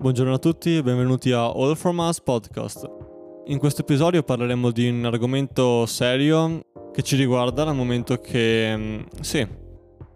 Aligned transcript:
Buongiorno 0.00 0.32
a 0.32 0.38
tutti 0.38 0.78
e 0.78 0.82
benvenuti 0.82 1.30
a 1.30 1.50
All 1.50 1.74
From 1.74 1.98
Us 1.98 2.22
Podcast. 2.22 2.88
In 3.48 3.58
questo 3.58 3.82
episodio 3.82 4.22
parleremo 4.22 4.70
di 4.70 4.88
un 4.88 5.04
argomento 5.04 5.84
serio 5.84 6.64
che 6.90 7.02
ci 7.02 7.16
riguarda 7.16 7.64
dal 7.64 7.74
momento 7.74 8.16
che, 8.16 8.74
mm, 8.74 9.00
sì, 9.20 9.46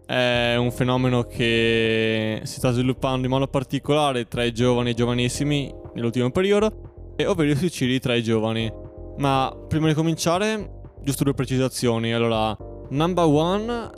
è 0.06 0.54
un 0.56 0.72
fenomeno 0.72 1.24
che 1.24 2.40
si 2.44 2.54
sta 2.54 2.70
sviluppando 2.70 3.26
in 3.26 3.32
modo 3.32 3.46
particolare 3.46 4.24
tra 4.24 4.42
i 4.42 4.54
giovani 4.54 4.90
e 4.90 4.94
giovanissimi 4.94 5.70
nell'ultimo 5.92 6.30
periodo, 6.30 7.14
ovvero 7.26 7.50
i 7.50 7.54
suicidi 7.54 8.00
tra 8.00 8.14
i 8.14 8.22
giovani. 8.22 8.72
Ma 9.18 9.54
prima 9.68 9.88
di 9.88 9.92
cominciare, 9.92 10.80
giusto 11.02 11.24
due 11.24 11.34
precisazioni. 11.34 12.14
Allora, 12.14 12.56
number 12.88 13.26
one, 13.26 13.90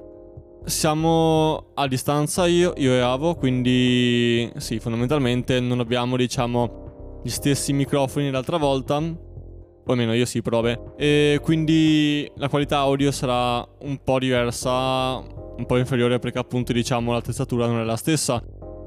siamo 0.67 1.71
a 1.75 1.87
distanza 1.87 2.47
io, 2.47 2.73
io 2.77 2.93
e 2.93 3.01
Avo, 3.01 3.37
quindi 3.37 4.51
sì, 4.57 4.81
fondamentalmente 4.81 5.61
non 5.61 5.79
abbiamo, 5.79 6.17
diciamo, 6.17 7.21
gli 7.23 7.29
stessi 7.29 7.73
microfoni 7.73 8.27
dell'altra 8.27 8.57
volta, 8.57 8.97
o 8.97 9.93
almeno 9.93 10.13
io 10.13 10.25
sì, 10.27 10.43
prove. 10.43 10.95
E 10.97 11.39
quindi 11.41 12.31
la 12.37 12.49
qualità 12.49 12.79
audio 12.79 13.13
sarà 13.13 13.65
un 13.83 13.99
po' 14.03 14.19
diversa, 14.19 15.17
un 15.19 15.65
po' 15.67 15.77
inferiore 15.77 16.19
perché 16.19 16.39
appunto, 16.39 16.73
diciamo, 16.73 17.13
la 17.13 17.23
testatura 17.23 17.67
non 17.67 17.81
è 17.81 17.85
la 17.85 17.97
stessa. 17.97 18.43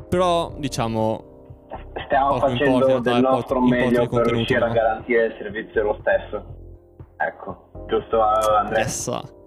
Però, 0.10 0.54
diciamo, 0.58 1.68
stiamo 2.06 2.40
facendo 2.40 2.90
importa, 2.90 3.12
del 3.14 3.22
nostro 3.22 3.62
meglio 3.62 4.08
per 4.08 4.28
riuscire 4.28 4.66
a 4.66 4.70
garantire 4.70 5.26
il 5.28 5.36
servizio 5.38 5.84
lo 5.84 5.98
stesso. 6.02 6.44
Ecco, 7.16 7.86
giusto 7.88 8.22
Andrea? 8.22 8.84
Essa. 8.84 9.38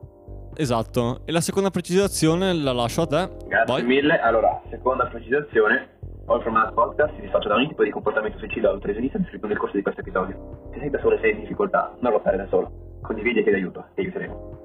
Esatto. 0.56 1.20
E 1.24 1.32
la 1.32 1.40
seconda 1.40 1.70
precisazione 1.70 2.52
la 2.52 2.72
lascio 2.72 3.02
a 3.02 3.06
te. 3.06 3.28
Grazie 3.46 3.74
Vai. 3.74 3.84
mille. 3.84 4.20
Allora, 4.20 4.60
seconda 4.70 5.06
precisazione. 5.06 5.98
All 6.26 6.40
from 6.42 6.54
Us 6.54 6.72
Podcast 6.72 7.14
si 7.16 7.22
dissocia 7.22 7.48
da 7.48 7.56
ogni 7.56 7.68
tipo 7.68 7.82
di 7.82 7.90
comportamento 7.90 8.38
suicidario 8.38 8.78
preso 8.78 9.00
in 9.00 9.10
senso 9.10 9.46
nel 9.46 9.58
corso 9.58 9.76
di 9.76 9.82
questo 9.82 10.00
episodio. 10.00 10.68
Se 10.72 10.78
sei 10.78 10.90
da 10.90 11.00
solo 11.00 11.16
e 11.16 11.18
sei 11.20 11.32
in 11.32 11.40
difficoltà, 11.40 11.94
non 12.00 12.12
lo 12.12 12.20
fare 12.20 12.36
da 12.36 12.46
solo. 12.46 12.98
Condividi 13.02 13.40
e 13.40 13.42
chiedi 13.42 13.58
aiuto, 13.58 13.86
ti 13.94 14.02
aiuteremo. 14.02 14.60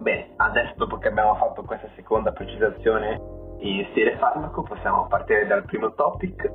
Bene, 0.00 0.32
adesso 0.36 0.72
dopo 0.76 0.98
che 0.98 1.08
abbiamo 1.08 1.36
fatto 1.36 1.62
questa 1.62 1.88
seconda 1.94 2.32
precisazione 2.32 3.20
in 3.60 3.86
stile 3.92 4.16
farmaco, 4.18 4.62
possiamo 4.62 5.06
partire 5.06 5.46
dal 5.46 5.64
primo 5.64 5.94
topic, 5.94 6.50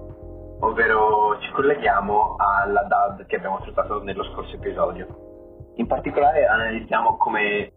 ovvero 0.59 1.39
ci 1.39 1.49
colleghiamo 1.51 2.35
alla 2.37 2.83
DAD 2.83 3.25
che 3.25 3.37
abbiamo 3.37 3.59
trattato 3.61 4.03
nello 4.03 4.23
scorso 4.25 4.55
episodio. 4.55 5.07
In 5.77 5.87
particolare 5.87 6.45
analizziamo 6.45 7.15
come 7.17 7.71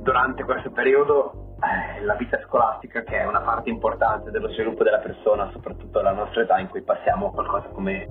durante 0.00 0.44
questo 0.44 0.70
periodo 0.70 1.56
eh, 1.60 2.04
la 2.04 2.14
vita 2.14 2.40
scolastica, 2.46 3.02
che 3.02 3.18
è 3.18 3.26
una 3.26 3.40
parte 3.40 3.68
importante 3.68 4.30
dello 4.30 4.48
sviluppo 4.52 4.84
della 4.84 4.98
persona, 4.98 5.50
soprattutto 5.52 5.98
alla 5.98 6.12
nostra 6.12 6.42
età, 6.42 6.58
in 6.58 6.68
cui 6.68 6.82
passiamo 6.82 7.30
qualcosa 7.30 7.68
come 7.68 8.06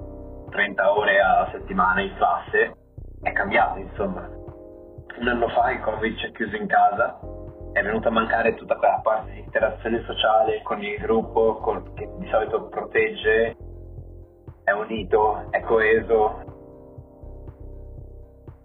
30 0.49 0.93
ore 0.93 1.21
a 1.21 1.49
settimana 1.51 2.01
in 2.01 2.13
classe, 2.15 2.75
è 3.21 3.31
cambiata 3.31 3.79
insomma. 3.79 4.27
Un 5.19 5.27
anno 5.27 5.47
fa 5.49 5.71
il 5.71 5.79
Covid 5.81 6.17
ci 6.17 6.25
ha 6.25 6.31
chiuso 6.31 6.55
in 6.55 6.67
casa, 6.67 7.19
è 7.73 7.81
venuta 7.81 8.09
a 8.09 8.11
mancare 8.11 8.55
tutta 8.55 8.75
quella 8.75 8.99
parte 9.01 9.31
di 9.31 9.39
interazione 9.39 10.03
sociale 10.05 10.61
con 10.63 10.81
il 10.83 10.97
gruppo 10.97 11.55
con, 11.55 11.93
che 11.93 12.09
di 12.17 12.27
solito 12.29 12.67
protegge, 12.67 13.55
è 14.63 14.71
unito, 14.71 15.47
è 15.51 15.61
coeso, 15.61 16.46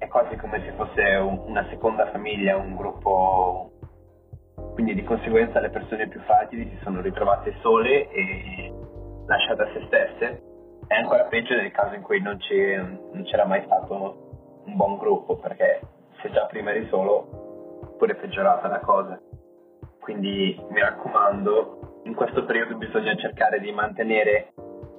è 0.03 0.09
quasi 0.09 0.35
come 0.35 0.61
se 0.65 0.73
fosse 0.73 1.01
un, 1.15 1.43
una 1.47 1.65
seconda 1.69 2.11
famiglia, 2.11 2.57
un 2.57 2.75
gruppo. 2.75 3.71
Quindi 4.75 4.95
di 4.95 5.05
conseguenza 5.05 5.61
le 5.61 5.71
persone 5.71 6.09
più 6.09 6.21
fragili 6.23 6.69
si 6.71 6.79
sono 6.83 7.01
ritrovate 7.01 7.55
sole 7.61 8.11
e 8.11 8.73
lasciate 9.27 9.63
a 9.63 9.71
se 9.73 9.85
stesse. 9.87 10.43
È 10.89 10.95
ancora 10.95 11.25
peggio 11.25 11.55
nel 11.55 11.71
caso 11.71 11.95
in 11.95 12.03
cui 12.03 12.21
non, 12.21 12.37
non 13.13 13.23
c'era 13.25 13.47
mai 13.47 13.63
stato 13.65 14.63
un 14.65 14.75
buon 14.75 14.99
gruppo, 14.99 15.37
perché 15.37 15.81
se 16.21 16.31
già 16.33 16.47
prima 16.47 16.71
eri 16.71 16.89
solo, 16.89 17.95
pure 17.97 18.17
peggiorata 18.17 18.67
la 18.67 18.81
cosa. 18.81 19.21
Quindi 20.01 20.61
mi 20.71 20.81
raccomando, 20.81 22.01
in 22.05 22.15
questo 22.15 22.45
periodo 22.45 22.75
bisogna 22.75 23.15
cercare 23.15 23.61
di 23.61 23.71
mantenere 23.71 24.53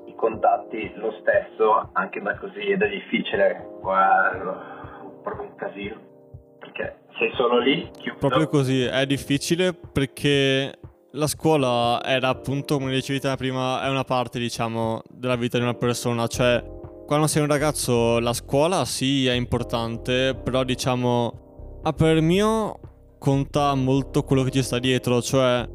i 0.06 0.16
contatti 0.16 0.94
lo 0.96 1.12
stesso, 1.20 1.90
anche 1.92 2.22
da 2.22 2.38
così 2.38 2.72
è 2.72 2.78
difficile. 2.78 3.68
Guarda, 3.82 4.73
proprio 5.24 5.48
un 5.50 5.56
casino. 5.56 5.96
Perché 6.60 7.00
sei 7.18 7.32
solo 7.36 7.60
lì, 7.60 7.90
chiuso. 7.98 8.18
Proprio 8.20 8.48
così, 8.48 8.84
è 8.84 9.06
difficile 9.06 9.74
perché 9.74 10.72
la 11.12 11.28
scuola 11.28 12.02
era 12.04 12.30
appunto, 12.30 12.78
come 12.78 12.92
dicevi 12.92 13.20
te 13.20 13.34
prima, 13.36 13.84
è 13.84 13.90
una 13.90 14.04
parte, 14.04 14.40
diciamo, 14.40 15.02
della 15.10 15.36
vita 15.36 15.58
di 15.58 15.64
una 15.64 15.74
persona. 15.74 16.28
Cioè, 16.28 16.64
quando 17.06 17.28
sei 17.28 17.42
un 17.42 17.48
ragazzo, 17.48 18.20
la 18.20 18.34
scuola 18.34 18.86
sì 18.86 19.28
è 19.28 19.34
importante, 19.34 20.36
però 20.36 20.64
diciamo, 20.64 21.80
a 21.84 21.94
per 21.94 22.22
mio 22.22 22.80
conta 23.20 23.74
molto 23.76 24.24
quello 24.24 24.44
che 24.44 24.52
ci 24.52 24.64
sta 24.64 24.80
dietro. 24.80 25.22
Cioè, 25.22 25.68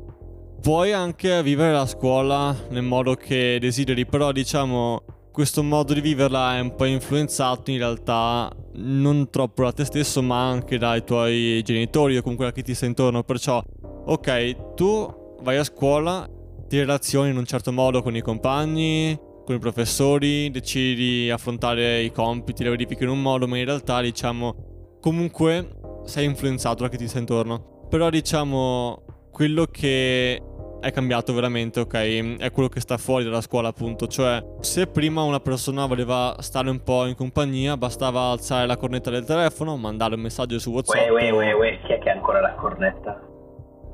puoi 0.60 0.92
anche 0.92 1.42
vivere 1.42 1.72
la 1.72 1.87
scuola 1.87 2.54
nel 2.70 2.82
modo 2.82 3.14
che 3.14 3.58
desideri, 3.60 4.06
però 4.06 4.32
diciamo 4.32 5.03
questo 5.38 5.62
modo 5.62 5.94
di 5.94 6.00
viverla 6.00 6.56
è 6.56 6.59
un 6.59 6.75
po' 6.75 6.84
influenzato 6.84 7.71
in 7.71 7.78
realtà 7.78 8.50
non 8.72 9.31
troppo 9.31 9.62
da 9.62 9.71
te 9.71 9.84
stesso 9.84 10.21
ma 10.21 10.49
anche 10.49 10.78
dai 10.78 11.04
tuoi 11.04 11.62
genitori 11.62 12.16
o 12.16 12.22
comunque 12.22 12.47
da 12.47 12.50
chi 12.50 12.65
ti 12.65 12.75
sta 12.75 12.87
intorno. 12.87 13.22
Perciò 13.22 13.62
ok 14.06 14.75
tu 14.75 15.37
vai 15.43 15.56
a 15.59 15.62
scuola 15.62 16.28
ti 16.66 16.76
relazioni 16.78 17.31
in 17.31 17.37
un 17.37 17.44
certo 17.44 17.71
modo 17.71 18.03
con 18.03 18.16
i 18.16 18.21
compagni 18.21 19.16
con 19.44 19.54
i 19.54 19.60
professori 19.60 20.50
decidi 20.50 20.94
di 20.97 21.31
affrontare 21.31 22.03
i 22.03 22.10
compiti 22.10 22.65
le 22.65 22.70
verifiche 22.70 23.05
in 23.05 23.10
un 23.10 23.22
modo 23.22 23.47
ma 23.47 23.59
in 23.59 23.65
realtà 23.65 24.00
diciamo 24.00 24.97
comunque 25.00 25.70
sei 26.05 26.25
influenzato 26.25 26.82
da 26.82 26.88
chi 26.88 26.97
ti 26.97 27.06
sta 27.06 27.20
intorno. 27.20 27.87
Però 27.88 28.10
diciamo 28.10 29.05
quello 29.31 29.66
che 29.66 30.43
è 30.80 30.90
cambiato 30.92 31.32
veramente, 31.32 31.80
ok? 31.80 32.38
È 32.38 32.50
quello 32.50 32.68
che 32.68 32.80
sta 32.80 32.96
fuori 32.96 33.24
dalla 33.24 33.40
scuola, 33.40 33.68
appunto. 33.68 34.06
Cioè, 34.06 34.42
se 34.60 34.86
prima 34.86 35.22
una 35.22 35.40
persona 35.40 35.86
voleva 35.86 36.36
stare 36.40 36.70
un 36.70 36.82
po' 36.82 37.06
in 37.06 37.14
compagnia, 37.14 37.76
bastava 37.76 38.30
alzare 38.30 38.66
la 38.66 38.76
cornetta 38.76 39.10
del 39.10 39.24
telefono, 39.24 39.76
mandare 39.76 40.14
un 40.14 40.20
messaggio 40.20 40.58
su 40.58 40.70
WhatsApp. 40.70 41.10
Uè, 41.10 41.10
uè, 41.10 41.30
uè, 41.30 41.52
uè, 41.54 41.80
chi 41.84 41.92
è 41.92 41.98
che 41.98 42.10
ha 42.10 42.12
ancora 42.12 42.40
la 42.40 42.54
cornetta? 42.54 43.20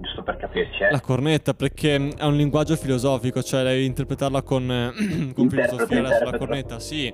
Giusto 0.00 0.22
per 0.22 0.36
capirci, 0.36 0.82
eh? 0.82 0.90
La 0.90 1.00
cornetta, 1.00 1.54
perché 1.54 1.94
è 1.94 2.24
un 2.24 2.36
linguaggio 2.36 2.76
filosofico, 2.76 3.42
cioè 3.42 3.62
devi 3.62 3.84
interpretarla 3.86 4.42
con, 4.42 4.92
con 5.34 5.48
filosofia 5.48 6.00
adesso. 6.00 6.24
La 6.24 6.38
cornetta, 6.38 6.78
sì. 6.78 7.12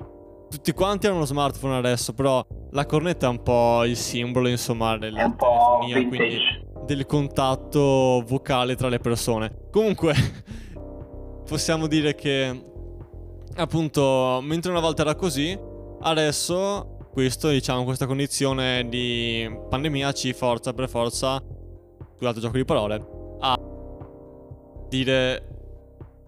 Tutti 0.51 0.73
quanti 0.73 1.07
hanno 1.07 1.17
uno 1.17 1.27
smartphone 1.27 1.77
adesso, 1.77 2.13
però 2.13 2.45
la 2.73 2.85
cornetta 2.85 3.27
è 3.27 3.31
un 3.31 3.43
po' 3.43 3.85
il 3.85 3.97
simbolo, 3.97 4.49
insomma, 4.49 4.99
della 4.99 5.23
vintage. 5.23 6.09
quindi 6.09 6.69
del 6.85 7.07
contatto 7.07 8.23
vocale 8.27 8.77
tra 8.77 8.89
le 8.89 8.99
persone. 8.99 9.69
Comunque, 9.71 10.15
possiamo 11.47 11.87
dire 11.87 12.15
che 12.15 12.65
appunto, 13.57 14.41
mentre 14.43 14.71
una 14.71 14.81
volta 14.81 15.03
era 15.03 15.15
così, 15.15 15.59
adesso 16.01 16.97
questo, 17.13 17.49
diciamo, 17.49 17.85
questa 17.85 18.07
condizione 18.07 18.89
di 18.89 19.51
pandemia 19.69 20.13
ci 20.13 20.33
forza 20.33 20.73
per 20.73 20.89
forza, 20.89 21.43
scusate 22.17 22.37
il 22.37 22.43
gioco 22.43 22.57
di 22.57 22.65
parole, 22.65 23.07
a 23.41 23.59
dire 24.89 25.47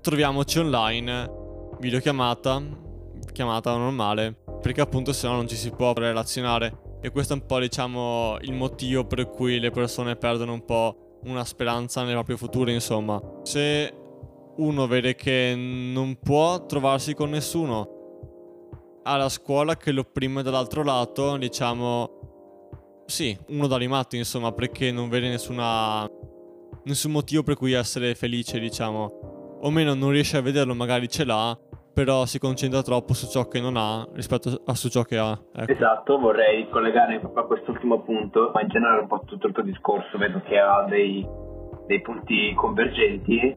troviamoci 0.01 0.59
online, 0.59 1.31
videochiamata, 1.79 2.63
chiamata 3.33 3.77
normale, 3.77 4.37
perché 4.61 4.81
appunto 4.81 5.13
se 5.13 5.29
no 5.29 5.35
non 5.35 5.49
ci 5.49 5.57
si 5.57 5.71
può 5.71 5.93
relazionare. 5.93 6.91
E 7.05 7.11
questo 7.11 7.33
è 7.33 7.37
un 7.37 7.47
po', 7.47 7.59
diciamo, 7.59 8.37
il 8.43 8.53
motivo 8.53 9.05
per 9.05 9.29
cui 9.29 9.59
le 9.59 9.73
persone 9.73 10.15
perdono 10.15 10.53
un 10.53 10.65
po' 10.65 11.19
una 11.25 11.45
speranza 11.45 12.05
nel 12.05 12.15
proprio 12.15 12.37
futuro, 12.37 12.71
insomma. 12.71 13.21
Se 13.43 13.93
uno 14.59 14.87
vede 14.87 15.17
che 15.17 15.53
non 15.57 16.17
può 16.23 16.65
trovarsi 16.65 17.15
con 17.15 17.31
nessuno, 17.31 19.01
ha 19.03 19.17
la 19.17 19.29
scuola 19.29 19.77
che 19.77 19.91
lo 19.91 20.03
opprime 20.03 20.45
dall'altro 20.45 20.85
lato, 20.85 21.37
diciamo... 21.39 22.21
Sì, 23.07 23.37
uno 23.49 23.67
da 23.67 23.79
rimatti, 23.79 24.17
insomma, 24.17 24.53
perché 24.53 24.93
non 24.93 25.09
vede 25.09 25.29
nessuna... 25.29 26.09
nessun 26.85 27.11
motivo 27.11 27.43
per 27.43 27.57
cui 27.57 27.73
essere 27.73 28.15
felice, 28.15 28.61
diciamo. 28.61 29.59
O 29.61 29.71
meno 29.71 29.95
non 29.95 30.11
riesce 30.11 30.37
a 30.37 30.41
vederlo, 30.41 30.73
magari 30.73 31.09
ce 31.09 31.25
l'ha, 31.25 31.59
però 31.93 32.25
si 32.25 32.39
concentra 32.39 32.83
troppo 32.83 33.13
su 33.15 33.29
ciò 33.29 33.49
che 33.49 33.61
non 33.61 33.77
ha 33.77 34.07
rispetto 34.15 34.63
a 34.65 34.75
su 34.75 34.89
ciò 34.89 35.03
che 35.03 35.19
ha. 35.19 35.39
Ecco. 35.55 35.73
Esatto, 35.73 36.19
vorrei 36.19 36.69
collegare 36.69 37.19
proprio 37.19 37.45
a 37.45 37.47
quest'ultimo 37.47 38.01
punto, 38.01 38.51
ma 38.55 38.63
in 38.63 38.69
generale 38.69 39.01
un 39.01 39.09
po' 39.09 39.23
tutto 39.25 39.47
il 39.47 39.53
tuo 39.53 39.63
discorso 39.63 40.19
vedo 40.19 40.41
che 40.45 40.59
ha 40.59 40.85
dei, 40.89 41.27
dei 41.87 42.01
punti 42.01 42.53
convergenti. 42.55 43.57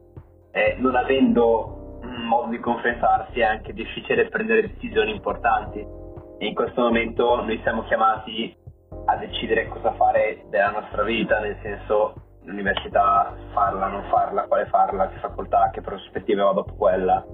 Eh, 0.50 0.76
non 0.78 0.96
avendo 0.96 1.98
un 2.02 2.26
modo 2.26 2.50
di 2.50 2.58
confrontarsi 2.60 3.40
è 3.40 3.44
anche 3.44 3.72
difficile 3.72 4.28
prendere 4.28 4.62
decisioni 4.62 5.10
importanti 5.10 5.78
e 6.38 6.46
in 6.46 6.54
questo 6.54 6.82
momento 6.82 7.42
noi 7.42 7.58
siamo 7.62 7.84
chiamati 7.84 8.54
a 9.06 9.16
decidere 9.16 9.68
cosa 9.68 9.92
fare 9.94 10.44
della 10.48 10.70
nostra 10.70 11.02
vita, 11.02 11.38
nel 11.40 11.58
senso 11.62 12.14
l'università 12.44 13.34
farla, 13.52 13.88
non 13.88 14.04
farla, 14.08 14.46
quale 14.46 14.66
farla, 14.66 15.08
che 15.08 15.18
facoltà, 15.18 15.70
che 15.72 15.80
prospettive 15.80 16.42
va 16.42 16.52
dopo 16.52 16.74
quella 16.74 17.24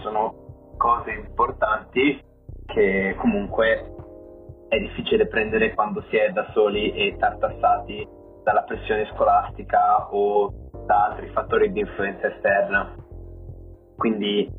sono 0.00 0.74
cose 0.76 1.10
importanti 1.10 2.22
che 2.66 3.14
comunque 3.18 3.94
è 4.68 4.78
difficile 4.78 5.26
prendere 5.26 5.74
quando 5.74 6.04
si 6.10 6.16
è 6.16 6.30
da 6.30 6.50
soli 6.52 6.92
e 6.92 7.16
tartassati 7.18 8.06
dalla 8.44 8.62
pressione 8.62 9.10
scolastica 9.14 10.08
o 10.10 10.52
da 10.86 11.06
altri 11.06 11.28
fattori 11.28 11.72
di 11.72 11.80
influenza 11.80 12.28
esterna. 12.28 12.94
Quindi 13.96 14.50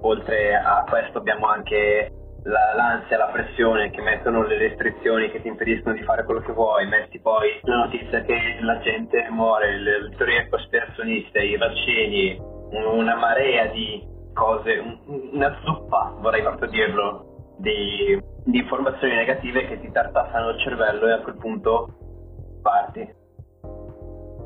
oltre 0.00 0.54
a 0.54 0.84
questo 0.88 1.18
abbiamo 1.18 1.46
anche 1.46 2.12
la, 2.44 2.74
l'ansia, 2.74 3.18
la 3.18 3.26
pressione 3.26 3.90
che 3.90 4.00
mettono 4.00 4.44
le 4.44 4.58
restrizioni 4.58 5.30
che 5.30 5.42
ti 5.42 5.48
impediscono 5.48 5.94
di 5.94 6.02
fare 6.02 6.24
quello 6.24 6.40
che 6.40 6.52
vuoi, 6.52 6.86
metti 6.86 7.20
poi 7.20 7.60
la 7.62 7.84
notizia 7.84 8.22
che 8.22 8.38
la 8.60 8.78
gente 8.78 9.28
muore, 9.30 9.78
le 9.78 10.14
teorie 10.16 10.48
cospirazioniste, 10.48 11.42
i 11.42 11.56
vaccini, 11.56 12.40
una 12.70 13.16
marea 13.16 13.66
di 13.66 14.16
cose, 14.38 15.00
una 15.32 15.58
zuppa, 15.64 16.14
vorrei 16.20 16.42
proprio 16.42 16.70
dirlo, 16.70 17.56
di, 17.58 18.22
di 18.44 18.58
informazioni 18.58 19.16
negative 19.16 19.66
che 19.66 19.80
ti 19.80 19.90
tartassano 19.90 20.50
il 20.50 20.60
cervello 20.60 21.08
e 21.08 21.12
a 21.12 21.20
quel 21.20 21.36
punto 21.36 22.60
parti. 22.62 23.16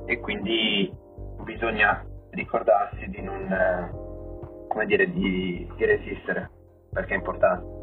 E 0.06 0.20
quindi 0.20 0.90
bisogna 1.44 2.04
ricordarsi 2.30 3.06
di 3.10 3.20
non, 3.20 4.66
come 4.68 4.86
dire, 4.86 5.10
di, 5.10 5.70
di 5.76 5.84
resistere, 5.84 6.50
perché 6.90 7.12
è 7.12 7.16
importante 7.18 7.80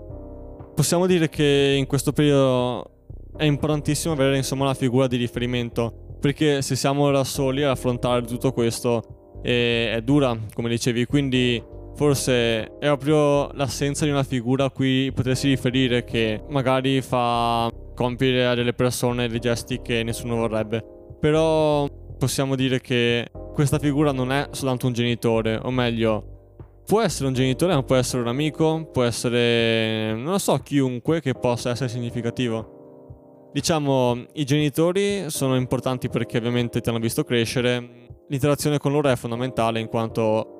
possiamo 0.80 1.08
dire 1.08 1.28
che 1.28 1.76
in 1.78 1.88
questo 1.88 2.14
periodo 2.14 2.90
è 3.36 3.44
importantissimo 3.44 4.14
avere 4.14 4.38
insomma 4.38 4.64
una 4.64 4.74
figura 4.74 5.08
di 5.08 5.18
riferimento 5.18 6.16
perché 6.22 6.62
se 6.62 6.78
siamo 6.78 7.12
da 7.12 7.26
soli 7.26 7.64
ad 7.64 7.72
affrontare 7.72 8.22
tutto 8.22 8.54
questo 8.54 9.40
è, 9.42 9.92
è 9.96 10.02
dura 10.02 10.38
come 10.54 10.70
dicevi 10.70 11.06
quindi 11.06 11.62
forse 12.00 12.78
è 12.80 12.86
proprio 12.86 13.52
l'assenza 13.56 14.06
di 14.06 14.12
una 14.12 14.24
figura 14.24 14.64
a 14.64 14.70
cui 14.70 15.12
potersi 15.14 15.50
riferire 15.50 16.06
che 16.06 16.42
magari 16.48 17.02
fa 17.02 17.70
compiere 17.94 18.48
a 18.48 18.56
delle 18.56 18.72
persone 18.72 19.28
dei 19.28 19.40
gesti 19.40 19.82
che 19.82 20.02
nessuno 20.02 20.38
vorrebbe 20.38 20.82
però 21.20 21.90
possiamo 22.18 22.56
dire 22.56 22.80
che 22.80 23.28
questa 23.54 23.80
figura 23.80 24.14
non 24.14 24.32
è 24.32 24.48
soltanto 24.52 24.88
un 24.88 24.94
genitore 24.94 25.60
o 25.62 25.72
meglio 25.72 26.38
Può 26.86 27.02
essere 27.02 27.28
un 27.28 27.36
genitore, 27.36 27.76
ma 27.76 27.84
può 27.84 27.98
essere 27.98 28.24
un 28.24 28.30
amico, 28.30 28.90
può 28.92 29.04
essere, 29.04 30.12
non 30.16 30.32
lo 30.32 30.40
so, 30.40 30.58
chiunque 30.58 31.22
che 31.22 31.36
possa 31.36 31.70
essere 31.70 31.88
significativo. 31.88 33.50
Diciamo, 33.54 34.26
i 34.34 34.44
genitori 34.44 35.30
sono 35.30 35.56
importanti 35.56 36.10
perché 36.10 36.40
ovviamente 36.40 36.82
ti 36.82 36.90
hanno 36.90 36.98
visto 36.98 37.24
crescere. 37.24 38.08
L'interazione 38.28 38.80
con 38.80 38.92
loro 38.92 39.08
è 39.08 39.16
fondamentale 39.16 39.80
in 39.80 39.88
quanto 39.88 40.59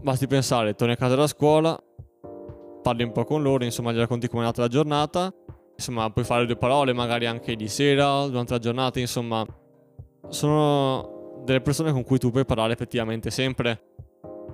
basti 0.00 0.26
pensare, 0.26 0.74
torni 0.74 0.94
a 0.94 0.96
casa 0.96 1.14
da 1.14 1.26
scuola, 1.26 1.78
parli 2.82 3.02
un 3.02 3.12
po' 3.12 3.24
con 3.24 3.42
loro, 3.42 3.64
insomma 3.64 3.92
gli 3.92 3.98
racconti 3.98 4.28
come 4.28 4.42
è 4.42 4.44
andata 4.46 4.62
la 4.62 4.68
giornata, 4.68 5.32
insomma 5.74 6.10
puoi 6.10 6.24
fare 6.24 6.46
due 6.46 6.56
parole 6.56 6.92
magari 6.92 7.26
anche 7.26 7.56
di 7.56 7.68
sera, 7.68 8.26
durante 8.26 8.52
la 8.52 8.58
giornata, 8.58 8.98
insomma. 9.00 9.46
Sono 10.28 11.40
delle 11.44 11.60
persone 11.60 11.92
con 11.92 12.04
cui 12.04 12.18
tu 12.18 12.30
puoi 12.30 12.44
parlare 12.44 12.72
effettivamente 12.72 13.30
sempre. 13.30 13.82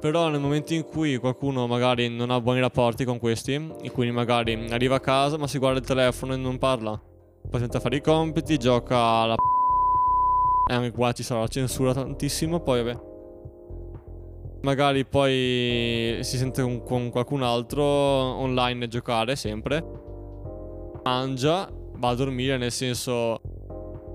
Però 0.01 0.29
nel 0.29 0.41
momento 0.41 0.75
in 0.75 0.85
cui 0.85 1.17
qualcuno 1.17 1.67
magari 1.67 2.09
non 2.09 2.31
ha 2.31 2.41
buoni 2.41 2.61
rapporti 2.61 3.05
con 3.05 3.19
questi, 3.19 3.55
e 3.81 3.91
quindi 3.91 4.13
magari 4.13 4.69
arriva 4.71 4.97
a 4.97 5.01
casa 5.01 5.39
ma 5.39 5.47
si 5.47 5.59
guarda 5.59 5.79
il 5.79 5.87
telefono 5.87 6.35
e 6.35 6.37
non 6.37 6.59
parla, 6.59 7.01
poi 7.49 7.61
tenta 7.61 7.81
fare 7.81 7.97
i 7.97 8.01
compiti, 8.03 8.59
gioca 8.59 8.97
alla 8.97 9.35
e 10.71 10.75
anche 10.75 10.93
qua 10.93 11.13
ci 11.13 11.23
sarà 11.23 11.41
la 11.41 11.49
censura 11.49 11.93
tantissimo, 11.93 12.61
poi 12.61 12.83
vabbè. 12.83 13.14
Magari 14.65 15.05
poi 15.05 16.21
si 16.23 16.39
sente 16.39 16.63
con, 16.63 16.83
con 16.83 17.11
qualcun 17.11 17.43
altro 17.43 17.85
online 17.85 18.87
a 18.87 18.89
giocare 18.89 19.37
sempre. 19.37 19.85
Mangia, 21.05 21.69
va 21.97 22.09
a 22.09 22.15
dormire, 22.15 22.57
nel 22.57 22.73
senso 22.73 23.43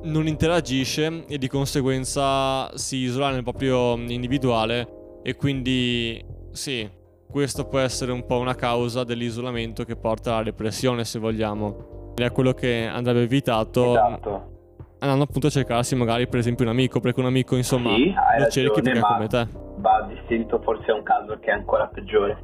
non 0.05 0.25
interagisce 0.25 1.25
e 1.27 1.37
di 1.37 1.47
conseguenza 1.47 2.75
si 2.75 2.97
isola 2.97 3.29
nel 3.29 3.43
proprio 3.43 3.95
individuale 3.95 5.19
e 5.21 5.35
quindi 5.35 6.23
sì, 6.51 6.89
questo 7.29 7.65
può 7.65 7.77
essere 7.77 8.11
un 8.11 8.25
po' 8.25 8.39
una 8.39 8.55
causa 8.55 9.03
dell'isolamento 9.03 9.83
che 9.83 9.95
porta 9.95 10.33
alla 10.33 10.45
depressione, 10.45 11.05
se 11.05 11.19
vogliamo. 11.19 12.13
Ed 12.15 12.25
è 12.25 12.31
quello 12.31 12.53
che 12.53 12.87
andrebbe 12.87 13.21
evitato. 13.21 13.91
Esatto. 13.91 14.57
Andando 14.97 15.25
appunto 15.25 15.45
a 15.45 15.51
cercarsi 15.51 15.95
magari 15.95 16.27
per 16.27 16.39
esempio 16.39 16.65
un 16.65 16.71
amico, 16.71 16.99
perché 16.99 17.19
un 17.19 17.27
amico 17.27 17.55
insomma 17.55 17.93
sì, 17.93 18.11
lo 18.11 18.49
cerchi 18.49 18.81
perché 18.81 18.97
è 18.97 19.01
come 19.03 19.27
te. 19.27 19.67
Va 19.79 20.01
distinto 20.07 20.59
forse 20.59 20.87
è 20.87 20.93
un 20.93 21.03
caso 21.03 21.39
che 21.39 21.49
è 21.49 21.53
ancora 21.53 21.87
peggiore. 21.87 22.37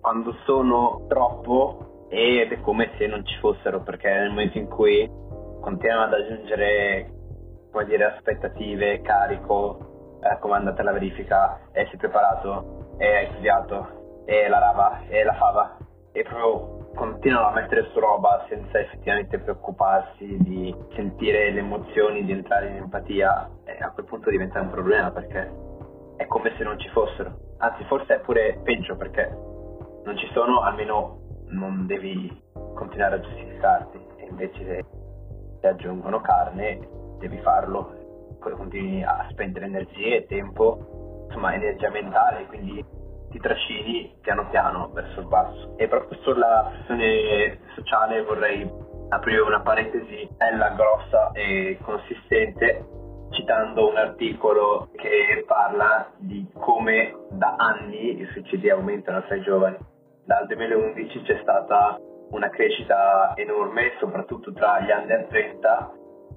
Quando 0.00 0.34
sono 0.46 1.04
troppo 1.08 2.06
ed 2.08 2.50
è 2.50 2.60
come 2.62 2.90
se 2.96 3.06
non 3.06 3.24
ci 3.24 3.36
fossero, 3.38 3.82
perché 3.82 4.08
nel 4.08 4.30
momento 4.30 4.56
in 4.56 4.66
cui 4.66 5.06
continuano 5.60 6.04
ad 6.04 6.14
aggiungere 6.14 7.18
come 7.70 7.84
dire, 7.84 8.04
aspettative, 8.04 9.02
carico, 9.02 10.18
eh, 10.22 10.38
come 10.40 10.54
è 10.54 10.56
andata 10.56 10.82
la 10.82 10.92
verifica, 10.92 11.60
e 11.72 11.86
sei 11.86 11.98
preparato, 11.98 12.94
e 12.98 13.06
hai 13.06 13.28
studiato, 13.32 14.24
e 14.24 14.48
la 14.48 14.58
rava, 14.58 15.02
e 15.06 15.22
la 15.22 15.34
fava, 15.34 15.76
e 16.12 16.22
proprio 16.22 16.78
continuano 16.94 17.48
a 17.48 17.52
mettere 17.52 17.88
su 17.92 18.00
roba 18.00 18.44
senza 18.48 18.80
effettivamente 18.80 19.38
preoccuparsi 19.38 20.36
di 20.40 20.74
sentire 20.94 21.52
le 21.52 21.60
emozioni, 21.60 22.24
di 22.24 22.32
entrare 22.32 22.68
in 22.68 22.76
empatia, 22.76 23.48
e 23.64 23.76
a 23.80 23.90
quel 23.90 24.06
punto 24.06 24.30
diventa 24.30 24.60
un 24.60 24.70
problema 24.70 25.10
perché 25.10 25.68
è 26.20 26.26
come 26.26 26.52
se 26.58 26.64
non 26.64 26.78
ci 26.78 26.88
fossero. 26.90 27.34
Anzi, 27.56 27.82
forse 27.84 28.16
è 28.16 28.20
pure 28.20 28.60
peggio 28.62 28.94
perché 28.96 29.26
non 30.04 30.14
ci 30.18 30.28
sono, 30.34 30.60
almeno 30.60 31.20
non 31.48 31.86
devi 31.86 32.30
continuare 32.74 33.14
a 33.16 33.20
giustificarti, 33.20 33.98
e 34.16 34.26
invece 34.28 34.64
se 34.64 34.84
ti 35.60 35.66
aggiungono 35.66 36.20
carne 36.20 36.78
devi 37.18 37.38
farlo 37.38 37.96
continui 38.38 39.02
a 39.02 39.26
spendere 39.30 39.66
energie 39.66 40.26
tempo, 40.26 41.24
insomma 41.26 41.54
energia 41.54 41.90
mentale, 41.90 42.46
quindi 42.46 42.84
ti 43.30 43.38
trascini 43.38 44.14
piano 44.20 44.46
piano 44.48 44.90
verso 44.92 45.20
il 45.20 45.26
basso. 45.26 45.74
E 45.78 45.88
proprio 45.88 46.18
sulla 46.20 46.70
questione 46.70 47.60
sociale 47.74 48.22
vorrei 48.24 48.70
aprire 49.08 49.40
una 49.40 49.60
parentesi 49.60 50.28
bella, 50.36 50.70
grossa 50.70 51.30
e 51.32 51.78
consistente, 51.82 52.84
citando 53.30 53.88
un 53.88 53.96
articolo 53.96 54.88
che 54.96 55.44
parla 55.46 56.10
di 56.16 56.46
come 56.58 57.16
da 57.30 57.54
anni 57.56 58.20
i 58.20 58.26
suicidi 58.32 58.70
aumentano 58.70 59.22
tra 59.24 59.36
i 59.36 59.42
giovani. 59.42 59.76
Dal 60.24 60.46
2011 60.46 61.22
c'è 61.22 61.38
stata 61.42 61.98
una 62.30 62.48
crescita 62.50 63.32
enorme, 63.36 63.92
soprattutto 63.98 64.52
tra 64.52 64.80
gli 64.80 64.90
under 64.90 65.26
30 65.26 65.92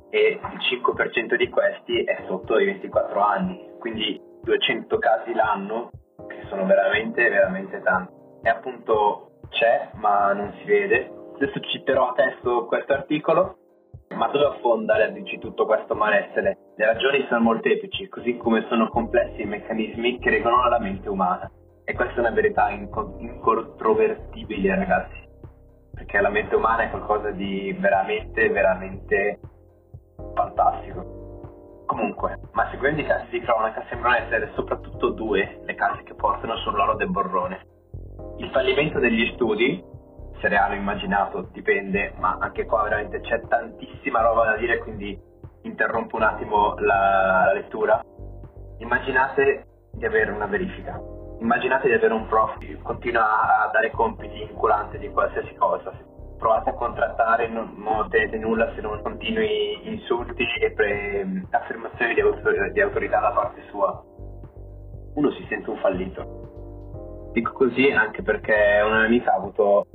e 0.10 0.40
il 0.42 0.60
5% 0.60 1.36
di 1.36 1.50
questi 1.50 2.04
è 2.04 2.24
sotto 2.28 2.60
i 2.60 2.66
24 2.66 3.20
anni, 3.20 3.72
quindi 3.80 4.20
200 4.44 4.98
casi 4.98 5.34
l'anno, 5.34 5.90
che 6.28 6.46
sono 6.50 6.66
veramente, 6.66 7.30
veramente 7.30 7.82
tanti. 7.82 8.14
E 8.44 8.50
appunto 8.50 9.40
c'è, 9.50 9.90
ma 9.96 10.34
non 10.34 10.54
si 10.58 10.66
vede. 10.66 11.12
Adesso 11.36 11.60
citerò 11.62 12.10
a 12.10 12.14
testo 12.14 12.66
questo 12.66 12.94
articolo, 12.94 13.58
ma 14.14 14.28
dove 14.28 14.46
affonda 14.46 15.08
dici 15.08 15.40
tutto 15.40 15.66
questo 15.66 15.96
malessere? 15.96 16.58
Le 16.76 16.86
ragioni 16.86 17.26
sono 17.28 17.42
molteplici, 17.42 18.08
così 18.08 18.38
come 18.38 18.66
sono 18.70 18.88
complessi 18.90 19.42
i 19.42 19.46
meccanismi 19.46 20.20
che 20.20 20.30
regolano 20.30 20.70
la 20.70 20.80
mente 20.80 21.10
umana. 21.10 21.50
E 21.86 21.94
questa 21.94 22.16
è 22.16 22.20
una 22.20 22.32
verità 22.32 22.70
incontrovertibile, 22.70 24.76
ragazzi. 24.76 25.22
Perché 25.94 26.22
la 26.22 26.30
mente 26.30 26.56
umana 26.56 26.84
è 26.84 26.90
qualcosa 26.90 27.32
di 27.32 27.76
veramente, 27.80 28.50
veramente 28.50 29.40
fantastico. 30.34 31.84
Comunque, 31.86 32.40
ma 32.54 32.70
seguendo 32.72 33.02
i 33.02 33.06
casi 33.06 33.28
di 33.30 33.42
cronaca 33.42 33.84
sembrano 33.90 34.16
essere 34.16 34.52
soprattutto 34.56 35.10
due 35.10 35.60
le 35.64 35.76
case 35.76 36.04
che 36.04 36.16
portano 36.16 36.56
sull'oro 36.58 36.96
del 36.96 37.12
borrone. 37.12 37.60
Il 38.38 38.50
fallimento 38.52 39.00
degli 39.00 39.32
studi, 39.34 39.84
reale 40.48 40.76
o 40.76 40.80
immaginato 40.80 41.50
dipende, 41.52 42.14
ma 42.18 42.38
anche 42.40 42.66
qua 42.66 42.84
veramente 42.84 43.20
c'è 43.22 43.42
tantissima 43.48 44.22
roba 44.22 44.46
da 44.46 44.58
dire, 44.58 44.78
quindi 44.80 45.20
interrompo 45.62 46.16
un 46.16 46.24
attimo 46.24 46.76
la, 46.78 47.46
la 47.46 47.54
lettura. 47.54 48.02
Immaginate 48.78 49.66
di 49.94 50.06
avere 50.06 50.32
una 50.32 50.46
verifica. 50.46 51.00
Immaginate 51.40 51.88
di 51.88 51.94
avere 51.94 52.14
un 52.14 52.28
prof 52.28 52.58
che 52.58 52.78
continua 52.82 53.64
a 53.64 53.70
dare 53.72 53.92
compiti 53.92 54.42
inculanti 54.42 54.98
di 54.98 55.10
qualsiasi 55.10 55.54
cosa, 55.56 55.92
provate 56.38 56.70
a 56.72 56.74
contrattare, 56.74 57.48
non, 57.48 57.74
non 57.78 58.00
ottenete 58.00 58.38
nulla 58.38 58.72
se 58.76 58.82
non 58.82 59.02
continui 59.02 59.88
insulti 59.88 60.44
e 60.62 60.72
pre- 60.72 61.46
affermazioni 61.52 62.14
di, 62.14 62.22
autor- 62.22 62.72
di 62.72 62.82
autorità 62.82 63.20
da 63.20 63.32
parte 63.32 63.62
sua. 63.70 64.04
Uno 65.16 65.32
si 65.32 65.46
sente 65.48 65.70
un 65.70 65.78
fallito. 65.78 67.32
Dico 67.34 67.52
così 67.54 67.90
anche 67.92 68.22
perché 68.22 68.82
una 68.84 68.98
mia 68.98 69.06
amica 69.06 69.34
ha 69.34 69.38
avuto 69.38 69.88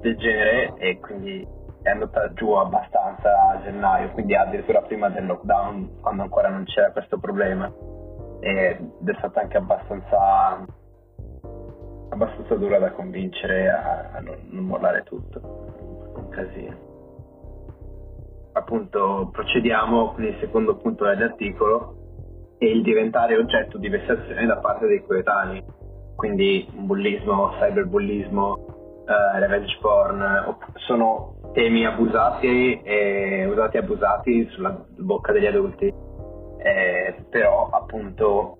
del 0.00 0.16
genere 0.16 0.74
e 0.78 0.98
quindi 0.98 1.46
è 1.82 1.90
andata 1.90 2.32
giù 2.32 2.52
abbastanza 2.52 3.50
a 3.50 3.60
gennaio, 3.62 4.10
quindi 4.10 4.34
addirittura 4.34 4.82
prima 4.82 5.08
del 5.08 5.26
lockdown, 5.26 6.00
quando 6.00 6.22
ancora 6.22 6.48
non 6.48 6.64
c'era 6.64 6.90
questo 6.90 7.18
problema. 7.18 7.70
Ed 8.40 8.90
è 9.04 9.14
stata 9.18 9.40
anche 9.40 9.56
abbastanza 9.56 10.64
abbastanza 12.10 12.54
dura 12.54 12.78
da 12.78 12.92
convincere 12.92 13.68
a, 13.68 14.10
a 14.14 14.20
non, 14.20 14.36
non 14.50 14.64
mollare 14.64 15.02
tutto. 15.04 15.40
Un 16.16 16.28
casino. 16.30 16.86
Appunto, 18.52 19.28
procediamo 19.30 20.12
con 20.12 20.24
il 20.24 20.36
secondo 20.40 20.76
punto 20.76 21.04
dell'articolo 21.04 22.56
e 22.58 22.70
il 22.70 22.82
diventare 22.82 23.36
oggetto 23.36 23.78
di 23.78 23.88
vessazione 23.88 24.46
da 24.46 24.56
parte 24.56 24.86
dei 24.86 25.04
coetanei. 25.04 25.62
Quindi 26.16 26.68
bullismo, 26.74 27.50
cyberbullismo, 27.60 28.67
eh, 29.08 29.38
revenge 29.40 29.78
porn, 29.80 30.56
sono 30.86 31.50
temi 31.54 31.86
abusati 31.86 32.82
e 32.82 33.46
usati 33.46 33.76
e 33.76 33.80
abusati 33.80 34.48
sulla 34.50 34.84
bocca 34.98 35.32
degli 35.32 35.46
adulti. 35.46 35.86
Eh, 36.60 37.24
però 37.30 37.70
appunto 37.72 38.58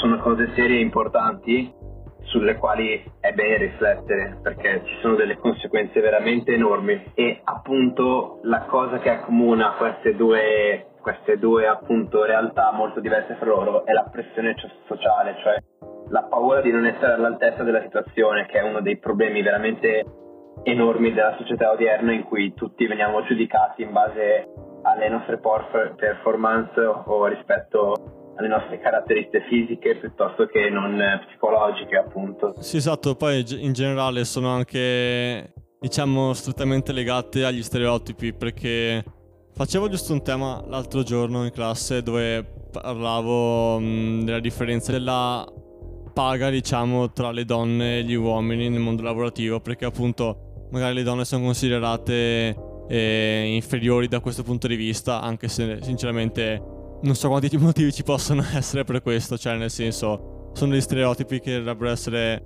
sono 0.00 0.18
cose 0.18 0.50
serie 0.54 0.78
e 0.78 0.82
importanti 0.82 1.72
sulle 2.22 2.56
quali 2.56 3.04
è 3.20 3.32
bene 3.32 3.56
riflettere 3.58 4.38
perché 4.42 4.82
ci 4.84 4.98
sono 5.00 5.14
delle 5.14 5.36
conseguenze 5.36 6.00
veramente 6.00 6.52
enormi 6.52 7.12
e 7.14 7.40
appunto 7.44 8.40
la 8.42 8.62
cosa 8.62 8.98
che 8.98 9.10
accomuna 9.10 9.74
queste 9.76 10.16
due, 10.16 10.88
queste 11.00 11.38
due 11.38 11.68
appunto 11.68 12.24
realtà 12.24 12.72
molto 12.72 12.98
diverse 12.98 13.36
fra 13.36 13.46
loro 13.46 13.84
è 13.84 13.92
la 13.92 14.08
pressione 14.10 14.56
sociale, 14.88 15.36
cioè 15.40 15.56
la 16.08 16.22
paura 16.22 16.60
di 16.60 16.70
non 16.70 16.86
essere 16.86 17.14
all'altezza 17.14 17.62
della 17.62 17.82
situazione 17.82 18.46
che 18.46 18.58
è 18.58 18.62
uno 18.62 18.80
dei 18.80 18.98
problemi 18.98 19.42
veramente 19.42 20.04
enormi 20.62 21.12
della 21.12 21.36
società 21.38 21.70
odierna 21.70 22.12
in 22.12 22.24
cui 22.24 22.54
tutti 22.54 22.86
veniamo 22.86 23.24
giudicati 23.24 23.82
in 23.82 23.92
base 23.92 24.48
alle 24.82 25.08
nostre 25.08 25.38
performance 25.38 26.80
o 26.80 27.26
rispetto 27.26 28.32
alle 28.36 28.48
nostre 28.48 28.78
caratteristiche 28.80 29.44
fisiche 29.48 29.96
piuttosto 29.96 30.46
che 30.46 30.68
non 30.70 31.00
psicologiche, 31.26 31.96
appunto. 31.96 32.54
Sì, 32.60 32.76
esatto, 32.76 33.14
poi 33.14 33.44
in 33.62 33.72
generale 33.72 34.24
sono 34.24 34.50
anche, 34.50 35.52
diciamo, 35.80 36.32
strettamente 36.34 36.92
legate 36.92 37.44
agli 37.44 37.62
stereotipi, 37.62 38.34
perché 38.34 39.02
facevo 39.54 39.88
giusto 39.88 40.12
un 40.12 40.22
tema 40.22 40.62
l'altro 40.66 41.02
giorno 41.02 41.44
in 41.44 41.50
classe 41.50 42.02
dove 42.02 42.44
parlavo 42.70 43.78
mh, 43.78 44.24
della 44.24 44.40
differenza 44.40 44.92
della 44.92 45.44
paga, 46.16 46.48
diciamo, 46.48 47.12
tra 47.12 47.30
le 47.30 47.44
donne 47.44 47.98
e 47.98 48.02
gli 48.02 48.14
uomini 48.14 48.70
nel 48.70 48.80
mondo 48.80 49.02
lavorativo, 49.02 49.60
perché 49.60 49.84
appunto 49.84 50.68
magari 50.70 50.94
le 50.94 51.02
donne 51.02 51.26
sono 51.26 51.44
considerate 51.44 52.56
eh, 52.88 53.52
inferiori 53.54 54.08
da 54.08 54.20
questo 54.20 54.42
punto 54.42 54.66
di 54.66 54.76
vista, 54.76 55.20
anche 55.20 55.48
se 55.48 55.80
sinceramente 55.82 56.58
non 57.02 57.14
so 57.14 57.28
quanti 57.28 57.54
motivi 57.60 57.92
ci 57.92 58.02
possono 58.02 58.42
essere 58.56 58.84
per 58.84 59.02
questo, 59.02 59.36
cioè 59.36 59.58
nel 59.58 59.70
senso 59.70 60.52
sono 60.54 60.70
degli 60.70 60.80
stereotipi 60.80 61.38
che 61.38 61.58
dovrebbero 61.58 61.90
essere, 61.90 62.42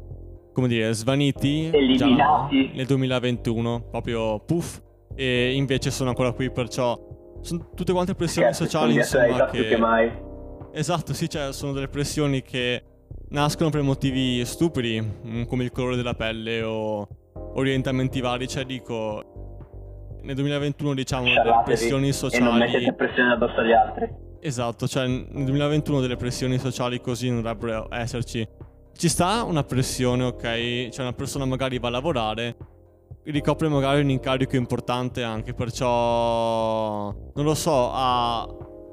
come 0.53 0.67
dire, 0.67 0.93
svaniti 0.93 1.71
eliminati 1.73 2.73
nel 2.75 2.87
2021, 2.87 3.87
proprio 3.89 4.41
puff, 4.41 4.81
e 5.15 5.53
invece 5.55 5.93
sono 5.93 6.09
ancora 6.09 6.33
qui, 6.33 6.51
perciò 6.51 6.99
sono 7.41 7.71
tutte 7.77 7.93
quante 7.93 8.17
pressioni 8.17 8.49
che 8.49 8.55
sociali 8.55 8.95
insomma 8.97 9.45
che... 9.47 9.69
che 9.69 9.77
mai. 9.77 10.11
Esatto, 10.73 11.15
sì, 11.15 11.31
cioè 11.31 11.53
sono 11.53 11.71
delle 11.71 11.89
pressioni 11.89 12.43
che 12.43 12.83
nascono 13.31 13.71
per 13.71 13.83
motivi 13.83 14.45
stupidi, 14.45 15.01
mm, 15.01 15.43
come 15.45 15.65
il 15.65 15.73
colore 15.73 15.97
della 15.97 16.15
pelle 16.15 16.63
o 16.63 17.09
orientamenti 17.55 18.21
vari, 18.21 18.47
cioè 18.47 18.65
dico 18.65 20.19
nel 20.23 20.35
2021 20.35 20.95
diciamo 20.95 21.25
delle 21.25 21.63
pressioni 21.65 22.13
sociali 22.13 22.45
e 22.45 22.47
non 22.47 22.59
mettete 22.59 22.93
pressione 22.93 23.33
addosso 23.33 23.61
agli 23.61 23.73
altri 23.73 24.29
Esatto, 24.43 24.89
cioè 24.89 25.07
nel 25.07 25.45
2021 25.45 26.01
delle 26.01 26.17
pressioni 26.17 26.57
sociali 26.57 27.01
così 27.01 27.29
non 27.29 27.43
dovrebbero 27.43 27.89
esserci. 27.91 28.47
Ci 28.93 29.09
sta 29.09 29.45
una 29.45 29.63
pressione, 29.65 30.25
ok? 30.25 30.89
Cioè 30.89 31.03
una 31.03 31.13
persona 31.13 31.45
magari 31.45 31.79
va 31.79 31.89
a 31.89 31.91
lavorare, 31.91 32.57
ricopre 33.25 33.69
magari 33.69 34.01
un 34.01 34.09
incarico 34.09 34.57
importante 34.57 35.23
anche, 35.23 35.53
perciò 35.53 37.13
non 37.35 37.45
lo 37.45 37.55
so, 37.55 37.91
ha 37.93 38.47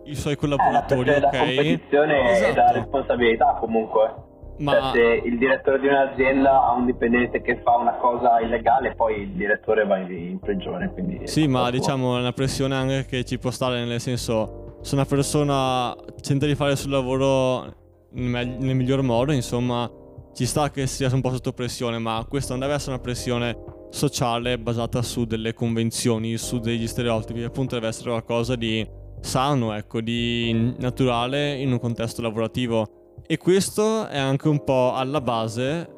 i 0.03 0.15
suoi 0.15 0.35
collaboratori, 0.35 1.11
eh, 1.11 1.15
ok? 1.15 1.23
La 1.23 1.39
competizione 1.39 2.31
esatto. 2.31 2.51
e 2.51 2.55
la 2.55 2.71
responsabilità 2.71 3.57
comunque. 3.59 4.25
Ma... 4.59 4.71
Cioè, 4.71 4.91
se 4.93 5.27
il 5.27 5.37
direttore 5.37 5.79
di 5.79 5.87
un'azienda 5.87 6.63
ha 6.63 6.73
un 6.73 6.85
dipendente 6.85 7.41
che 7.41 7.61
fa 7.63 7.75
una 7.75 7.93
cosa 7.93 8.39
illegale, 8.39 8.95
poi 8.95 9.21
il 9.21 9.29
direttore 9.29 9.85
va 9.85 9.97
in 9.97 10.39
prigione. 10.39 10.91
sì, 11.23 11.47
ma 11.47 11.69
diciamo 11.69 12.17
è 12.17 12.19
una 12.19 12.33
pressione 12.33 12.75
anche 12.75 13.05
che 13.05 13.23
ci 13.23 13.37
può 13.37 13.51
stare, 13.51 13.85
nel 13.85 13.99
senso 13.99 14.79
se 14.81 14.95
una 14.95 15.05
persona 15.05 15.95
tenta 16.21 16.45
di 16.45 16.55
fare 16.55 16.71
il 16.71 16.77
suo 16.77 16.89
lavoro 16.89 17.73
nel, 18.11 18.47
nel 18.47 18.75
miglior 18.75 19.01
modo, 19.01 19.31
insomma, 19.31 19.89
ci 20.33 20.45
sta 20.45 20.69
che 20.69 20.87
sia 20.87 21.09
un 21.11 21.21
po' 21.21 21.31
sotto 21.31 21.51
pressione, 21.51 21.97
ma 21.97 22.25
questa 22.27 22.51
non 22.51 22.61
deve 22.61 22.73
essere 22.73 22.93
una 22.93 23.01
pressione 23.01 23.57
sociale 23.89 24.57
basata 24.57 25.01
su 25.01 25.25
delle 25.25 25.53
convenzioni, 25.53 26.37
su 26.37 26.59
degli 26.59 26.87
stereotipi, 26.87 27.43
appunto 27.43 27.75
deve 27.75 27.87
essere 27.87 28.09
qualcosa 28.09 28.55
di 28.55 28.87
sano, 29.19 29.73
ecco, 29.73 30.01
di 30.01 30.75
naturale 30.77 31.55
in 31.55 31.71
un 31.71 31.79
contesto 31.79 32.21
lavorativo. 32.21 33.06
E 33.25 33.37
questo 33.37 34.07
è 34.07 34.17
anche 34.17 34.47
un 34.47 34.63
po' 34.63 34.93
alla 34.93 35.21
base 35.21 35.89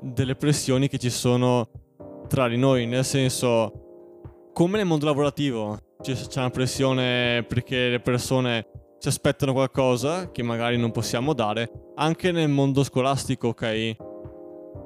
delle 0.00 0.34
pressioni 0.34 0.88
che 0.88 0.98
ci 0.98 1.10
sono 1.10 1.68
tra 2.28 2.48
di 2.48 2.56
noi, 2.56 2.86
nel 2.86 3.04
senso, 3.04 4.50
come 4.52 4.78
nel 4.78 4.86
mondo 4.86 5.06
lavorativo 5.06 5.78
c'è 6.00 6.14
una 6.36 6.50
pressione 6.50 7.44
perché 7.44 7.88
le 7.88 8.00
persone 8.00 8.66
ci 8.98 9.08
aspettano 9.08 9.52
qualcosa 9.52 10.30
che 10.30 10.42
magari 10.42 10.76
non 10.76 10.90
possiamo 10.90 11.32
dare. 11.32 11.70
Anche 11.96 12.32
nel 12.32 12.48
mondo 12.48 12.82
scolastico, 12.82 13.48
ok? 13.48 13.96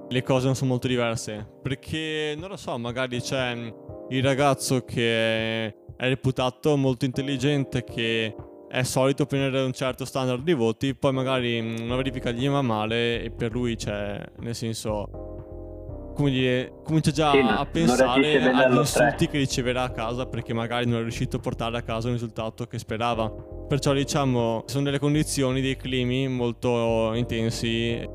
Le 0.09 0.23
cose 0.23 0.47
non 0.47 0.55
sono 0.55 0.71
molto 0.71 0.89
diverse. 0.89 1.47
Perché, 1.63 2.35
non 2.37 2.49
lo 2.49 2.57
so, 2.57 2.77
magari 2.79 3.21
c'è 3.21 3.73
il 4.09 4.23
ragazzo 4.23 4.85
che 4.85 5.67
è 5.67 5.75
reputato 5.97 6.77
molto 6.77 7.05
intelligente, 7.05 7.85
che 7.85 8.35
è 8.69 8.83
solito 8.83 9.23
ottenere 9.23 9.63
un 9.63 9.73
certo 9.73 10.05
standard 10.05 10.43
di 10.43 10.53
voti, 10.53 10.95
poi 10.95 11.13
magari 11.13 11.59
una 11.59 11.97
verifica 11.97 12.31
gli 12.31 12.49
va 12.49 12.63
male 12.63 13.23
e 13.23 13.31
per 13.31 13.53
lui 13.53 13.77
c'è, 13.77 14.23
nel 14.41 14.55
senso, 14.55 16.13
come 16.15 16.31
dire, 16.31 16.73
comincia 16.85 17.11
già 17.11 17.31
sì, 17.31 17.39
a 17.39 17.65
pensare 17.65 18.51
agli 18.51 18.77
insulti 18.77 19.27
che 19.29 19.39
riceverà 19.39 19.85
a 19.85 19.91
casa 19.91 20.27
perché 20.27 20.53
magari 20.53 20.87
non 20.87 20.99
è 20.99 21.03
riuscito 21.03 21.37
a 21.37 21.41
portare 21.41 21.79
a 21.79 21.83
casa 21.83 22.09
un 22.09 22.15
risultato 22.15 22.67
che 22.67 22.79
sperava. 22.79 23.31
Perciò 23.31 23.93
diciamo, 23.93 24.65
sono 24.67 24.85
delle 24.85 24.99
condizioni, 24.99 25.61
dei 25.61 25.77
climi 25.77 26.29
molto 26.29 27.13
intensi, 27.15 28.07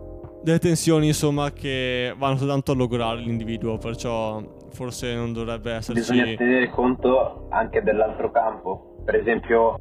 delle 0.44 0.60
tensioni 0.60 1.08
insomma 1.08 1.52
che 1.52 2.14
vanno 2.16 2.38
soltanto 2.38 2.74
a 2.74 2.76
logorare 2.76 3.22
l'individuo, 3.22 3.78
perciò 3.78 4.42
forse 4.72 5.16
non 5.16 5.34
dovrebbe 5.34 5.74
esserci... 5.74 6.02
Bisogna 6.02 6.36
tenere 6.36 6.70
conto 6.70 7.48
anche 7.50 7.82
dell'altro 7.82 8.30
campo, 8.32 9.02
per 9.06 9.16
esempio 9.16 9.80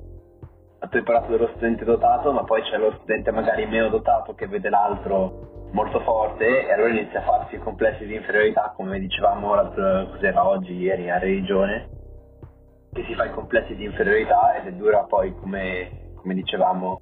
parlato 0.89 1.31
dello 1.31 1.49
studente 1.55 1.85
dotato, 1.85 2.33
ma 2.33 2.45
poi 2.45 2.63
c'è 2.63 2.77
lo 2.77 2.93
studente 3.01 3.31
magari 3.31 3.67
meno 3.67 3.89
dotato 3.89 4.35
che 4.35 4.47
vede 4.47 4.69
l'altro 4.69 5.69
molto 5.73 6.01
forte 6.01 6.67
e 6.67 6.73
allora 6.73 6.91
inizia 6.91 7.21
a 7.21 7.25
farsi 7.25 7.59
complessi 7.59 8.05
di 8.05 8.15
inferiorità, 8.15 8.73
come 8.77 8.99
dicevamo 8.99 9.55
l'altro, 9.55 10.11
cos'era 10.11 10.47
oggi, 10.47 10.75
ieri, 10.75 11.11
a 11.11 11.19
religione, 11.19 11.89
che 12.93 13.05
si 13.07 13.15
fa 13.15 13.25
i 13.25 13.33
complessi 13.33 13.75
di 13.75 13.85
inferiorità 13.85 14.55
ed 14.57 14.67
è 14.67 14.73
dura 14.73 15.05
poi, 15.05 15.35
come, 15.41 16.13
come 16.17 16.35
dicevamo, 16.35 17.01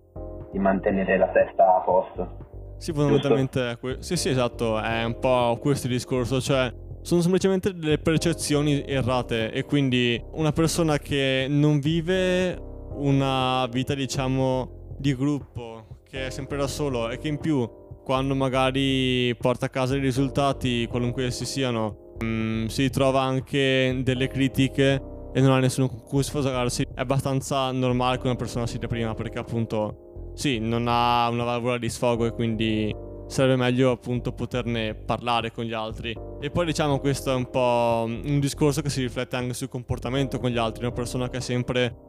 di 0.53 0.59
mantenere 0.59 1.19
la 1.19 1.29
testa 1.29 1.77
a 1.77 1.81
posto. 1.81 2.49
Sì, 2.77 2.93
fondamentalmente, 2.93 3.77
que- 3.81 3.97
sì, 4.01 4.17
sì, 4.17 4.31
esatto, 4.31 4.81
è 4.81 5.05
un 5.05 5.19
po' 5.19 5.59
questo 5.61 5.87
il 5.87 5.95
discorso, 5.95 6.41
cioè 6.41 6.73
sono 7.03 7.23
semplicemente 7.23 7.75
delle 7.75 7.99
percezioni 7.99 8.85
errate 8.87 9.51
e 9.53 9.65
quindi 9.65 10.23
una 10.33 10.53
persona 10.53 10.99
che 10.99 11.47
non 11.49 11.81
vive 11.81 12.70
una 12.93 13.67
vita 13.71 13.95
diciamo 13.95 14.95
di 14.99 15.15
gruppo 15.15 16.01
che 16.09 16.27
è 16.27 16.31
sempre 16.31 16.57
da 16.57 16.67
solo 16.67 17.09
e 17.11 17.19
che 17.19 17.29
in 17.29 17.39
più 17.39 17.69
quando 18.05 18.35
magari 18.35 19.35
porta 19.37 19.67
a 19.67 19.69
casa 19.69 19.97
i 19.97 20.01
risultati 20.01 20.87
qualunque 20.89 21.27
essi 21.27 21.45
siano 21.45 22.15
mh, 22.19 22.25
mm, 22.25 22.67
si 22.67 22.91
trova 22.91 23.21
anche 23.23 24.01
delle 24.03 24.29
critiche 24.29 25.03
e 25.33 25.41
non 25.41 25.53
ha 25.53 25.59
nessuno 25.59 25.89
con 25.89 26.03
cui 26.03 26.23
sfogarsi. 26.23 26.83
È 26.83 27.01
abbastanza 27.01 27.71
normale 27.71 28.19
che 28.19 28.27
una 28.27 28.37
persona 28.37 28.67
sia 28.67 28.79
prima 28.81 29.15
perché 29.15 29.39
appunto 29.39 30.33
sì 30.35 30.59
non 30.59 30.87
ha 30.89 31.29
una 31.29 31.45
valvola 31.45 31.79
di 31.79 31.89
sfogo 31.89 32.27
e 32.27 32.33
quindi 32.33 32.95
sarebbe 33.27 33.57
meglio 33.57 33.93
appunto 33.93 34.33
poterne 34.33 34.95
parlare 34.95 35.53
con 35.53 35.65
gli 35.65 35.73
altri. 35.73 36.17
E 36.41 36.51
poi 36.51 36.67
diciamo 36.67 36.99
questo 36.99 37.31
è 37.31 37.35
un 37.35 37.49
po' 37.49 38.05
un 38.07 38.41
discorso 38.41 38.83
che 38.83 38.91
si 38.91 39.03
riflette 39.03 39.37
anche 39.37 39.55
sul 39.55 39.69
comportamento 39.69 40.39
con 40.39 40.51
gli 40.51 40.59
altri 40.59 40.85
una 40.85 40.93
persona 40.93 41.29
che 41.29 41.39
è 41.39 41.41
sempre 41.41 42.09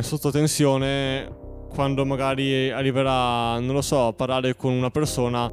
sotto 0.00 0.30
tensione 0.30 1.28
quando 1.72 2.04
magari 2.04 2.70
arriverà, 2.70 3.58
non 3.58 3.74
lo 3.74 3.82
so, 3.82 4.08
a 4.08 4.12
parlare 4.12 4.56
con 4.56 4.72
una 4.72 4.90
persona 4.90 5.50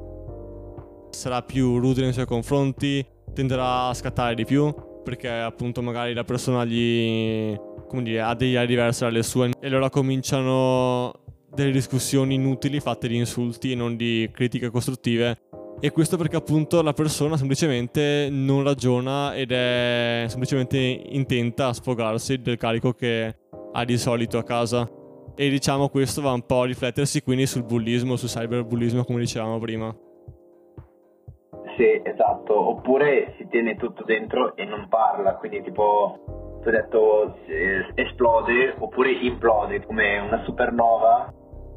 sarà 1.10 1.42
più 1.42 1.80
rude 1.80 2.02
nei 2.02 2.14
suoi 2.14 2.26
confronti, 2.26 3.06
tenderà 3.34 3.88
a 3.88 3.94
scattare 3.94 4.36
di 4.36 4.46
più 4.46 4.74
perché 5.04 5.30
appunto 5.30 5.82
magari 5.82 6.14
la 6.14 6.24
persona 6.24 6.66
gli 6.66 7.56
come 7.88 8.04
dire, 8.04 8.22
ha 8.22 8.36
degli 8.36 8.52
idee 8.52 8.66
diverse 8.66 9.06
dalle 9.06 9.24
sue 9.24 9.52
e 9.60 9.68
allora 9.68 9.90
cominciano 9.90 11.14
delle 11.54 11.72
discussioni 11.72 12.36
inutili 12.36 12.80
fatte 12.80 13.08
di 13.08 13.16
insulti 13.16 13.72
e 13.72 13.76
non 13.76 13.96
di 13.96 14.30
critiche 14.32 14.70
costruttive. 14.70 15.40
E 15.80 15.92
questo 15.92 16.18
perché 16.18 16.36
appunto 16.36 16.82
la 16.82 16.94
persona 16.94 17.38
semplicemente 17.38 18.30
non 18.32 18.64
ragiona 18.64 19.36
ed 19.36 19.52
è 19.52 20.26
semplicemente 20.28 20.78
intenta 20.78 21.68
a 21.68 21.74
sfogarsi 21.74 22.42
del 22.42 22.58
carico 22.58 22.94
che 22.94 23.36
ha 23.78 23.86
di 23.86 23.98
solito 23.98 24.38
a 24.38 24.44
casa. 24.44 24.90
E 25.36 25.50
diciamo 25.50 25.90
questo 25.90 26.22
va 26.22 26.32
un 26.32 26.46
po' 26.46 26.62
a 26.62 26.66
riflettersi 26.66 27.22
quindi 27.22 27.46
sul 27.46 27.64
bullismo, 27.64 28.16
sul 28.16 28.28
cyberbullismo 28.28 29.04
come 29.04 29.20
dicevamo 29.20 29.60
prima. 29.60 29.96
Sì, 31.78 32.02
esatto, 32.04 32.70
oppure 32.70 33.36
si 33.38 33.48
tiene 33.50 33.76
tutto 33.76 34.04
dentro 34.04 34.56
e 34.56 34.66
non 34.66 34.88
parla, 34.90 35.36
quindi 35.36 35.62
tipo, 35.62 36.60
tu 36.64 36.70
hai 36.70 36.74
detto 36.74 37.38
eh, 37.46 37.92
esplode 37.94 38.74
oppure 38.80 39.12
implode 39.12 39.86
come 39.86 40.18
una 40.18 40.42
supernova 40.44 41.32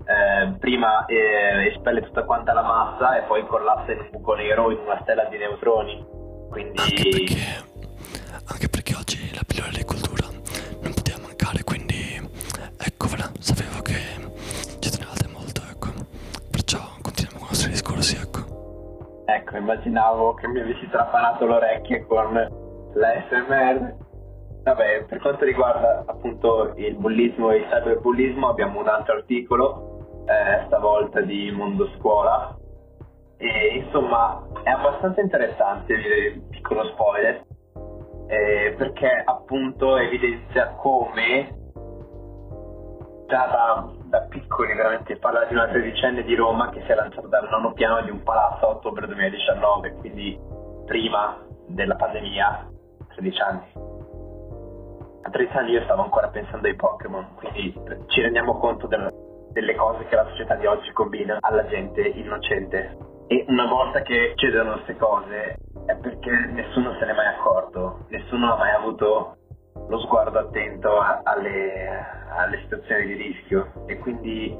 eh, 0.07 0.57
prima 0.59 1.05
eh, 1.05 1.67
espelle 1.75 2.01
tutta 2.01 2.25
quanta 2.25 2.55
la 2.55 2.63
massa 2.63 3.19
e 3.19 3.27
poi 3.27 3.47
collassa 3.47 3.93
in 3.93 4.01
un 4.01 4.09
buco 4.11 4.33
nero 4.35 4.71
in 4.71 4.79
una 4.79 4.99
stella 5.03 5.25
di 5.25 5.37
neutroni. 5.37 6.03
Quindi... 6.49 6.81
Anche 6.81 7.09
perché, 7.11 7.37
anche 8.47 8.69
perché 8.71 8.95
oggi 8.95 9.35
la 9.35 9.43
pillola 9.47 9.71
di 9.71 9.85
cultura 9.85 10.27
non 10.81 10.95
poteva 10.95 11.19
mancare, 11.21 11.63
quindi 11.63 12.29
eccovela, 13.01 13.33
sapevo 13.41 13.81
che 13.81 13.97
ci 14.79 14.91
tenevate 14.91 15.27
molto, 15.33 15.63
ecco. 15.73 15.89
Perciò 16.51 16.77
continuiamo 17.01 17.39
con 17.41 17.49
i 17.49 17.57
nostri 17.57 17.71
discorsi, 17.71 18.15
ecco. 18.21 19.25
Ecco, 19.25 19.57
immaginavo 19.57 20.35
che 20.35 20.47
mi 20.49 20.61
avessi 20.61 20.87
trapanato 20.91 21.47
le 21.47 21.55
orecchie 21.55 22.05
con 22.05 22.35
l'ASMR. 22.93 23.97
Vabbè, 24.65 25.05
per 25.09 25.19
quanto 25.21 25.47
riguarda 25.47 26.05
appunto 26.05 26.75
il 26.77 26.95
bullismo 26.97 27.51
e 27.51 27.57
il 27.57 27.69
cyberbullismo 27.71 28.51
abbiamo 28.51 28.81
un 28.81 28.89
altro 28.89 29.15
articolo 29.15 30.25
eh, 30.27 30.67
stavolta 30.67 31.23
di 31.23 31.51
Mondo 31.53 31.89
Scuola. 31.97 32.55
E 33.39 33.83
insomma 33.83 34.47
è 34.63 34.69
abbastanza 34.69 35.23
interessante, 35.23 36.43
piccolo 36.51 36.85
spoiler, 36.89 37.47
eh, 38.27 38.75
perché 38.77 39.23
appunto 39.25 39.97
evidenzia 39.97 40.75
come 40.75 41.60
già 43.31 43.47
da, 43.47 43.89
da, 44.07 44.21
piccoli 44.29 44.75
veramente 44.75 45.17
parla 45.17 45.45
di 45.45 45.55
una 45.55 45.69
tredicenne 45.69 46.25
di 46.25 46.35
Roma 46.35 46.69
che 46.71 46.83
si 46.85 46.91
è 46.91 46.95
lanciata 46.97 47.29
dal 47.29 47.49
nono 47.49 47.73
piano 47.73 48.03
di 48.03 48.11
un 48.11 48.23
palazzo 48.25 48.67
a 48.67 48.71
ottobre 48.71 49.07
2019, 49.07 49.93
quindi 50.01 50.39
prima 50.85 51.39
della 51.69 51.95
pandemia, 51.95 52.69
13 53.15 53.41
anni. 53.41 53.73
A 55.23 55.31
13 55.31 55.57
anni 55.57 55.71
io 55.71 55.83
stavo 55.85 56.03
ancora 56.03 56.29
pensando 56.29 56.67
ai 56.67 56.75
Pokémon, 56.75 57.35
quindi 57.37 57.73
ci 58.09 58.21
rendiamo 58.21 58.59
conto 58.59 58.89
del, 58.89 59.09
delle 59.53 59.77
cose 59.77 60.05
che 60.07 60.17
la 60.17 60.27
società 60.31 60.57
di 60.57 60.67
oggi 60.67 60.91
combina 60.91 61.39
alla 61.41 61.65
gente 61.67 62.03
innocente. 62.03 62.97
E 63.29 63.45
una 63.47 63.67
volta 63.67 64.03
che 64.03 64.31
succedono 64.31 64.73
queste 64.73 64.97
cose 64.97 65.57
è 65.87 65.95
perché 65.95 66.31
nessuno 66.51 66.97
se 66.99 67.05
n'è 67.05 67.13
mai 67.13 67.27
accorto, 67.27 68.07
nessuno 68.09 68.53
ha 68.53 68.57
mai 68.57 68.73
avuto 68.73 69.37
lo 69.91 69.99
sguardo 69.99 70.39
attento 70.39 71.01
alle, 71.25 72.07
alle 72.31 72.61
situazioni 72.63 73.07
di 73.07 73.15
rischio 73.15 73.85
e 73.87 73.99
quindi 73.99 74.57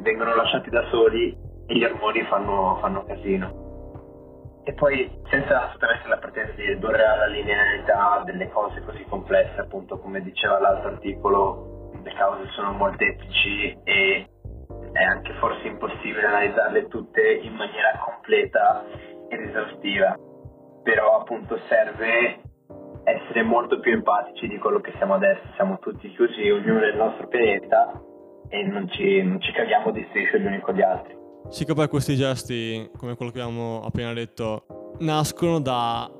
vengono 0.00 0.34
lasciati 0.34 0.68
da 0.68 0.84
soli 0.90 1.34
e 1.66 1.74
gli 1.74 1.84
ormoni 1.84 2.22
fanno, 2.24 2.76
fanno 2.82 3.04
casino. 3.04 3.62
E 4.62 4.74
poi 4.74 5.10
senza 5.30 5.62
assolutamente 5.62 6.08
la 6.08 6.18
pretesa 6.18 6.52
di 6.52 6.66
ridurre 6.66 7.02
alla 7.02 7.26
linearità 7.26 8.22
delle 8.26 8.50
cose 8.50 8.82
così 8.82 9.04
complesse, 9.08 9.60
appunto 9.60 9.98
come 9.98 10.20
diceva 10.20 10.60
l'altro 10.60 10.90
articolo, 10.90 11.90
le 12.02 12.12
cause 12.12 12.46
sono 12.50 12.72
molteplici 12.72 13.78
e 13.84 14.28
è 14.92 15.02
anche 15.02 15.32
forse 15.34 15.66
impossibile 15.66 16.26
analizzarle 16.26 16.88
tutte 16.88 17.22
in 17.42 17.54
maniera 17.54 17.98
completa 18.04 18.84
ed 19.30 19.40
esaustiva, 19.40 20.14
però 20.82 21.20
appunto 21.20 21.58
serve 21.68 22.43
essere 23.04 23.42
molto 23.42 23.80
più 23.80 23.92
empatici 23.92 24.48
di 24.48 24.58
quello 24.58 24.80
che 24.80 24.92
siamo 24.96 25.14
adesso, 25.14 25.42
siamo 25.54 25.78
tutti 25.78 26.10
chiusi 26.10 26.50
ognuno 26.50 26.80
nel 26.80 26.96
nostro 26.96 27.28
pianeta 27.28 28.00
e 28.48 28.62
non 28.62 28.88
ci, 28.90 29.22
non 29.22 29.40
ci 29.40 29.52
caviamo 29.52 29.90
di 29.90 30.04
striscio 30.10 30.38
gli 30.38 30.46
uni 30.46 30.60
con 30.60 30.74
gli 30.74 30.82
altri. 30.82 31.16
Sì 31.48 31.64
che 31.64 31.74
poi 31.74 31.88
questi 31.88 32.16
gesti, 32.16 32.90
come 32.96 33.16
quello 33.16 33.30
che 33.30 33.40
abbiamo 33.40 33.82
appena 33.84 34.12
detto, 34.12 34.96
nascono 35.00 35.60
da 35.60 36.10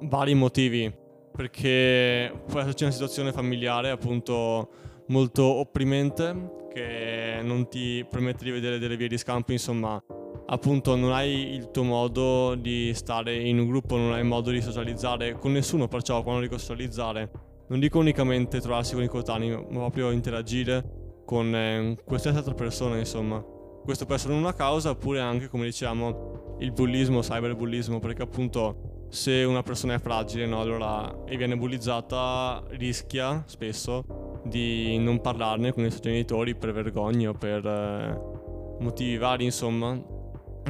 vari 0.00 0.34
motivi, 0.34 0.92
perché 1.34 2.32
può 2.46 2.60
esserci 2.60 2.84
una 2.84 2.92
situazione 2.92 3.32
familiare 3.32 3.90
appunto 3.90 4.68
molto 5.08 5.42
opprimente 5.44 6.62
che 6.72 7.40
non 7.42 7.68
ti 7.68 8.06
permette 8.08 8.44
di 8.44 8.50
vedere 8.50 8.78
delle 8.78 8.96
vie 8.96 9.08
di 9.08 9.16
scampo, 9.18 9.52
insomma, 9.52 10.02
appunto 10.46 10.96
non 10.96 11.12
hai 11.12 11.54
il 11.54 11.70
tuo 11.70 11.82
modo 11.82 12.54
di 12.54 12.92
stare 12.94 13.36
in 13.36 13.58
un 13.58 13.66
gruppo, 13.66 13.96
non 13.96 14.12
hai 14.12 14.24
modo 14.24 14.50
di 14.50 14.60
socializzare 14.60 15.38
con 15.38 15.52
nessuno, 15.52 15.88
perciò 15.88 16.22
quando 16.22 16.42
dico 16.42 16.58
socializzare 16.58 17.30
non 17.66 17.80
dico 17.80 17.98
unicamente 17.98 18.60
trovarsi 18.60 18.94
con 18.94 19.02
i 19.02 19.08
coetanei, 19.08 19.50
ma 19.50 19.78
proprio 19.78 20.10
interagire 20.10 21.22
con 21.24 21.54
eh, 21.54 21.96
qualsiasi 22.04 22.36
altra 22.36 22.54
persona, 22.54 22.98
insomma. 22.98 23.42
Questo 23.82 24.06
può 24.06 24.14
essere 24.14 24.34
una 24.34 24.54
causa, 24.54 24.90
oppure 24.90 25.20
anche, 25.20 25.48
come 25.48 25.64
diciamo, 25.64 26.56
il 26.60 26.72
bullismo, 26.72 27.20
cyberbullismo, 27.20 27.98
perché 27.98 28.22
appunto 28.22 29.06
se 29.08 29.44
una 29.44 29.62
persona 29.62 29.94
è 29.94 29.98
fragile, 29.98 30.46
no, 30.46 30.60
allora 30.60 31.24
e 31.24 31.36
viene 31.36 31.56
bullizzata, 31.56 32.62
rischia 32.70 33.42
spesso 33.46 34.40
di 34.44 34.98
non 34.98 35.20
parlarne 35.20 35.72
con 35.72 35.84
i 35.84 35.90
suoi 35.90 36.02
genitori 36.02 36.54
per 36.54 36.72
vergogna 36.72 37.30
o 37.30 37.34
per 37.34 37.64
eh, 37.64 38.82
motivi 38.82 39.16
vari, 39.16 39.44
insomma. 39.44 40.12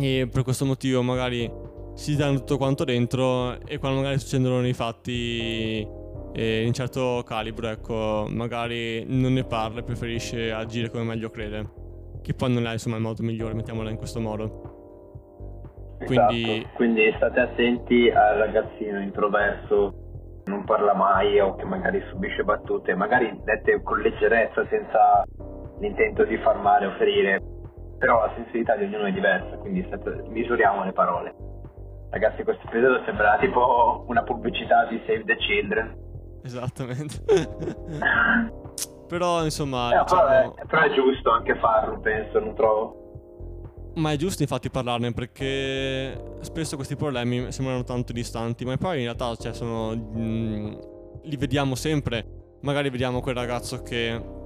E 0.00 0.28
per 0.30 0.42
questo 0.42 0.64
motivo 0.64 1.02
magari 1.02 1.50
si 1.94 2.16
danno 2.16 2.38
tutto 2.38 2.56
quanto 2.56 2.84
dentro 2.84 3.60
e 3.60 3.78
quando 3.78 4.00
magari 4.00 4.18
succedono 4.18 4.60
dei 4.60 4.72
fatti 4.72 5.86
eh, 6.32 6.66
in 6.66 6.72
certo 6.72 7.22
calibro, 7.24 7.68
ecco, 7.68 8.26
magari 8.28 9.04
non 9.06 9.32
ne 9.34 9.44
parla 9.44 9.80
e 9.80 9.84
preferisce 9.84 10.52
agire 10.52 10.90
come 10.90 11.04
meglio 11.04 11.30
crede. 11.30 11.82
Che 12.22 12.34
poi 12.34 12.52
non 12.52 12.66
è 12.66 12.72
insomma 12.72 12.96
il 12.96 13.02
modo 13.02 13.22
migliore, 13.22 13.54
mettiamola 13.54 13.90
in 13.90 13.96
questo 13.96 14.20
modo. 14.20 14.72
Quindi... 16.04 16.42
Esatto. 16.42 16.68
Quindi 16.74 17.12
state 17.16 17.40
attenti 17.40 18.10
al 18.10 18.38
ragazzino 18.38 19.00
introverso 19.00 20.02
non 20.46 20.64
parla 20.64 20.94
mai 20.94 21.38
o 21.40 21.54
che 21.54 21.64
magari 21.64 22.02
subisce 22.10 22.42
battute, 22.42 22.94
magari 22.94 23.40
dette 23.44 23.80
con 23.82 24.00
leggerezza 24.00 24.66
senza 24.68 25.24
l'intento 25.78 26.24
di 26.24 26.36
far 26.38 26.60
male 26.60 26.86
o 26.86 26.92
ferire, 26.98 27.40
però 28.04 28.20
la 28.20 28.32
sensibilità 28.34 28.76
di 28.76 28.84
ognuno 28.84 29.06
è 29.06 29.12
diversa, 29.12 29.56
quindi 29.56 29.88
misuriamo 30.28 30.84
le 30.84 30.92
parole. 30.92 31.34
Ragazzi, 32.10 32.44
questo 32.44 32.66
episodio 32.66 33.02
sembra 33.06 33.38
tipo 33.38 34.04
una 34.08 34.22
pubblicità 34.22 34.84
di 34.90 35.00
Save 35.06 35.24
the 35.24 35.36
Children. 35.36 35.96
Esattamente. 36.42 37.14
però 39.08 39.42
insomma... 39.42 39.86
Eh, 39.86 40.02
diciamo... 40.02 40.22
però, 40.22 40.28
è, 40.28 40.66
però 40.66 40.82
è 40.82 40.92
giusto 40.92 41.30
anche 41.30 41.56
farlo, 41.56 41.98
penso, 42.00 42.38
non 42.40 42.54
trovo. 42.54 43.92
Ma 43.94 44.12
è 44.12 44.16
giusto 44.16 44.42
infatti 44.42 44.68
parlarne 44.68 45.12
perché 45.12 46.36
spesso 46.40 46.76
questi 46.76 46.96
problemi 46.96 47.50
sembrano 47.52 47.84
tanto 47.84 48.12
distanti, 48.12 48.66
ma 48.66 48.76
poi 48.76 48.98
in 48.98 49.04
realtà 49.04 49.34
cioè, 49.36 49.54
sono, 49.54 49.96
mm, 49.96 50.74
li 51.22 51.36
vediamo 51.38 51.74
sempre. 51.74 52.58
Magari 52.60 52.90
vediamo 52.90 53.20
quel 53.20 53.34
ragazzo 53.34 53.82
che 53.82 54.42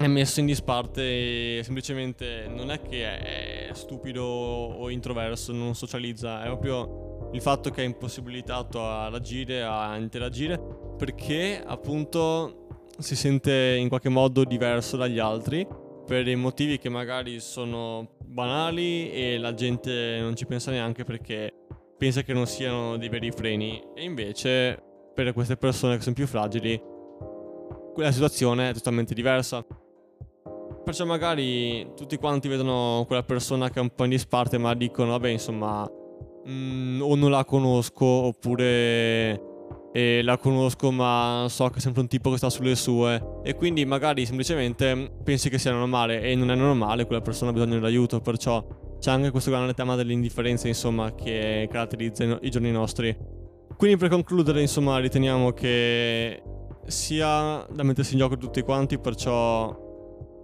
è 0.00 0.06
messo 0.06 0.40
in 0.40 0.46
disparte 0.46 1.62
semplicemente 1.62 2.46
non 2.48 2.70
è 2.70 2.80
che 2.80 3.68
è 3.68 3.70
stupido 3.74 4.24
o 4.24 4.88
introverso, 4.88 5.52
non 5.52 5.74
socializza, 5.74 6.42
è 6.42 6.46
proprio 6.46 7.28
il 7.34 7.42
fatto 7.42 7.68
che 7.68 7.82
è 7.82 7.84
impossibilitato 7.84 8.82
ad 8.82 9.14
agire, 9.14 9.62
a 9.62 9.98
interagire, 9.98 10.58
perché 10.96 11.62
appunto 11.62 12.86
si 12.96 13.14
sente 13.14 13.76
in 13.78 13.88
qualche 13.90 14.08
modo 14.08 14.44
diverso 14.44 14.96
dagli 14.96 15.18
altri 15.18 15.66
per 16.06 16.24
dei 16.24 16.34
motivi 16.34 16.78
che 16.78 16.88
magari 16.88 17.38
sono 17.38 18.16
banali 18.24 19.12
e 19.12 19.36
la 19.36 19.52
gente 19.52 20.18
non 20.18 20.34
ci 20.34 20.46
pensa 20.46 20.70
neanche 20.70 21.04
perché 21.04 21.52
pensa 21.98 22.22
che 22.22 22.32
non 22.32 22.46
siano 22.46 22.96
dei 22.96 23.10
veri 23.10 23.30
freni 23.30 23.82
e 23.94 24.02
invece 24.02 24.82
per 25.14 25.34
queste 25.34 25.58
persone 25.58 25.96
che 25.96 26.02
sono 26.02 26.14
più 26.14 26.26
fragili 26.26 26.88
quella 27.92 28.12
situazione 28.12 28.70
è 28.70 28.72
totalmente 28.72 29.12
diversa. 29.12 29.62
Perciò 30.90 31.04
magari 31.04 31.92
tutti 31.94 32.16
quanti 32.16 32.48
vedono 32.48 33.04
quella 33.06 33.22
persona 33.22 33.70
che 33.70 33.78
è 33.78 33.80
un 33.80 33.94
po' 33.94 34.02
in 34.02 34.10
disparte 34.10 34.58
ma 34.58 34.74
dicono 34.74 35.12
vabbè 35.12 35.28
insomma 35.28 35.88
mm, 36.48 37.00
o 37.00 37.14
non 37.14 37.30
la 37.30 37.44
conosco 37.44 38.04
oppure 38.04 39.40
e 39.92 40.20
la 40.24 40.36
conosco 40.36 40.90
ma 40.90 41.46
so 41.48 41.68
che 41.68 41.78
è 41.78 41.80
sempre 41.80 42.00
un 42.00 42.08
tipo 42.08 42.32
che 42.32 42.38
sta 42.38 42.50
sulle 42.50 42.74
sue 42.74 43.24
e 43.44 43.54
quindi 43.54 43.84
magari 43.84 44.26
semplicemente 44.26 45.12
pensi 45.22 45.48
che 45.48 45.58
sia 45.58 45.70
normale 45.70 46.22
e 46.22 46.34
non 46.34 46.50
è 46.50 46.56
normale, 46.56 47.06
quella 47.06 47.22
persona 47.22 47.50
ha 47.50 47.52
bisogno 47.52 47.74
dell'aiuto, 47.74 48.18
perciò 48.20 48.66
c'è 48.98 49.12
anche 49.12 49.30
questo 49.30 49.52
grande 49.52 49.74
tema 49.74 49.94
dell'indifferenza 49.94 50.66
insomma 50.66 51.14
che 51.14 51.68
caratterizza 51.70 52.36
i 52.42 52.50
giorni 52.50 52.72
nostri. 52.72 53.16
Quindi 53.76 53.96
per 53.96 54.08
concludere 54.08 54.60
insomma 54.60 54.98
riteniamo 54.98 55.52
che 55.52 56.42
sia 56.86 57.64
da 57.70 57.84
mettersi 57.84 58.14
in 58.14 58.18
gioco 58.18 58.36
tutti 58.36 58.60
quanti, 58.62 58.98
perciò 58.98 59.88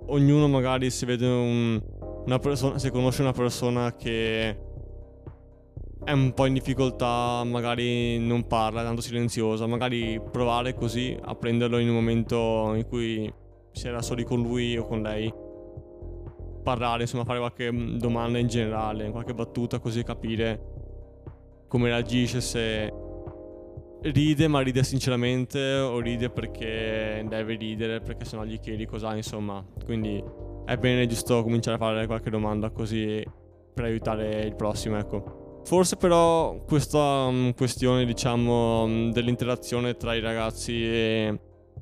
ognuno 0.06 0.48
magari 0.48 0.90
si 0.90 1.04
vede 1.04 1.26
un, 1.26 1.80
una 2.24 2.38
persona, 2.38 2.78
se 2.78 2.90
conosce 2.90 3.22
una 3.22 3.32
persona 3.32 3.94
che 3.94 4.64
è 6.04 6.12
un 6.12 6.32
po' 6.34 6.46
in 6.46 6.52
difficoltà, 6.52 7.42
magari 7.44 8.18
non 8.18 8.46
parla, 8.46 8.82
è 8.82 8.84
tanto 8.84 9.00
silenziosa, 9.00 9.66
magari 9.66 10.20
provare 10.30 10.74
così 10.74 11.16
a 11.20 11.34
prenderlo 11.34 11.78
in 11.78 11.88
un 11.88 11.94
momento 11.94 12.72
in 12.74 12.86
cui 12.86 13.32
si 13.72 13.88
era 13.88 14.00
soli 14.02 14.24
con 14.24 14.40
lui 14.40 14.76
o 14.76 14.84
con 14.86 15.02
lei. 15.02 15.32
Parlare, 16.62 17.02
insomma, 17.02 17.24
fare 17.24 17.38
qualche 17.38 17.70
domanda 17.98 18.38
in 18.38 18.46
generale, 18.48 19.10
qualche 19.10 19.34
battuta 19.34 19.78
così 19.78 20.02
capire 20.02 20.74
come 21.68 21.88
reagisce 21.88 22.40
se 22.40 22.92
ride 24.02 24.48
ma 24.48 24.60
ride 24.60 24.82
sinceramente 24.82 25.60
o 25.78 25.98
ride 26.00 26.30
perché 26.30 27.24
deve 27.28 27.56
ridere 27.56 28.00
perché 28.00 28.24
sennò 28.24 28.44
gli 28.44 28.58
chiedi 28.60 28.86
cos'ha 28.86 29.14
insomma. 29.14 29.64
Quindi 29.84 30.22
è 30.64 30.76
bene 30.76 31.06
giusto 31.06 31.42
cominciare 31.42 31.76
a 31.76 31.78
fare 31.78 32.06
qualche 32.06 32.30
domanda 32.30 32.70
così 32.70 33.24
per 33.74 33.84
aiutare 33.84 34.42
il 34.42 34.54
prossimo 34.54 34.98
ecco. 34.98 35.62
Forse 35.64 35.96
però 35.96 36.62
questa 36.64 37.26
um, 37.26 37.52
questione 37.54 38.04
diciamo 38.04 38.84
um, 38.84 39.12
dell'interazione 39.12 39.96
tra 39.96 40.14
i 40.14 40.20
ragazzi 40.20 40.72
e 40.84 41.40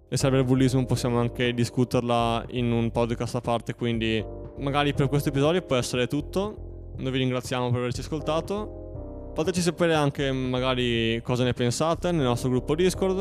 il 0.09 0.19
cyberbullismo 0.19 0.85
possiamo 0.87 1.19
anche 1.19 1.53
discuterla 1.53 2.45
in 2.51 2.73
un 2.73 2.91
podcast 2.91 3.35
a 3.37 3.41
parte 3.41 3.75
quindi 3.75 4.25
magari 4.59 4.95
per 4.95 5.09
questo 5.09 5.29
episodio 5.29 5.61
può 5.63 5.77
essere 5.77 6.07
tutto. 6.07 6.93
Noi 6.97 7.11
vi 7.11 7.19
ringraziamo 7.19 7.71
per 7.71 7.81
averci 7.81 8.01
ascoltato 8.01 8.84
Fateci 9.35 9.63
sapere 9.63 9.95
anche 9.95 10.31
magari 10.31 11.21
cosa 11.25 11.43
ne 11.43 11.53
pensate 11.53 12.13
nel 12.13 12.23
nostro 12.23 12.51
gruppo 12.51 12.77
Discord 12.77 13.19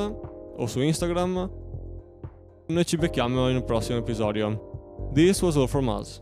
o 0.57 0.67
su 0.67 0.79
Instagram. 0.79 1.49
Noi 2.67 2.85
ci 2.85 2.97
becchiamo 2.97 3.49
in 3.49 3.55
un 3.55 3.65
prossimo 3.65 3.97
episodio. 3.97 5.09
This 5.13 5.41
was 5.41 5.55
all 5.57 5.67
from 5.67 5.87
us. 5.87 6.21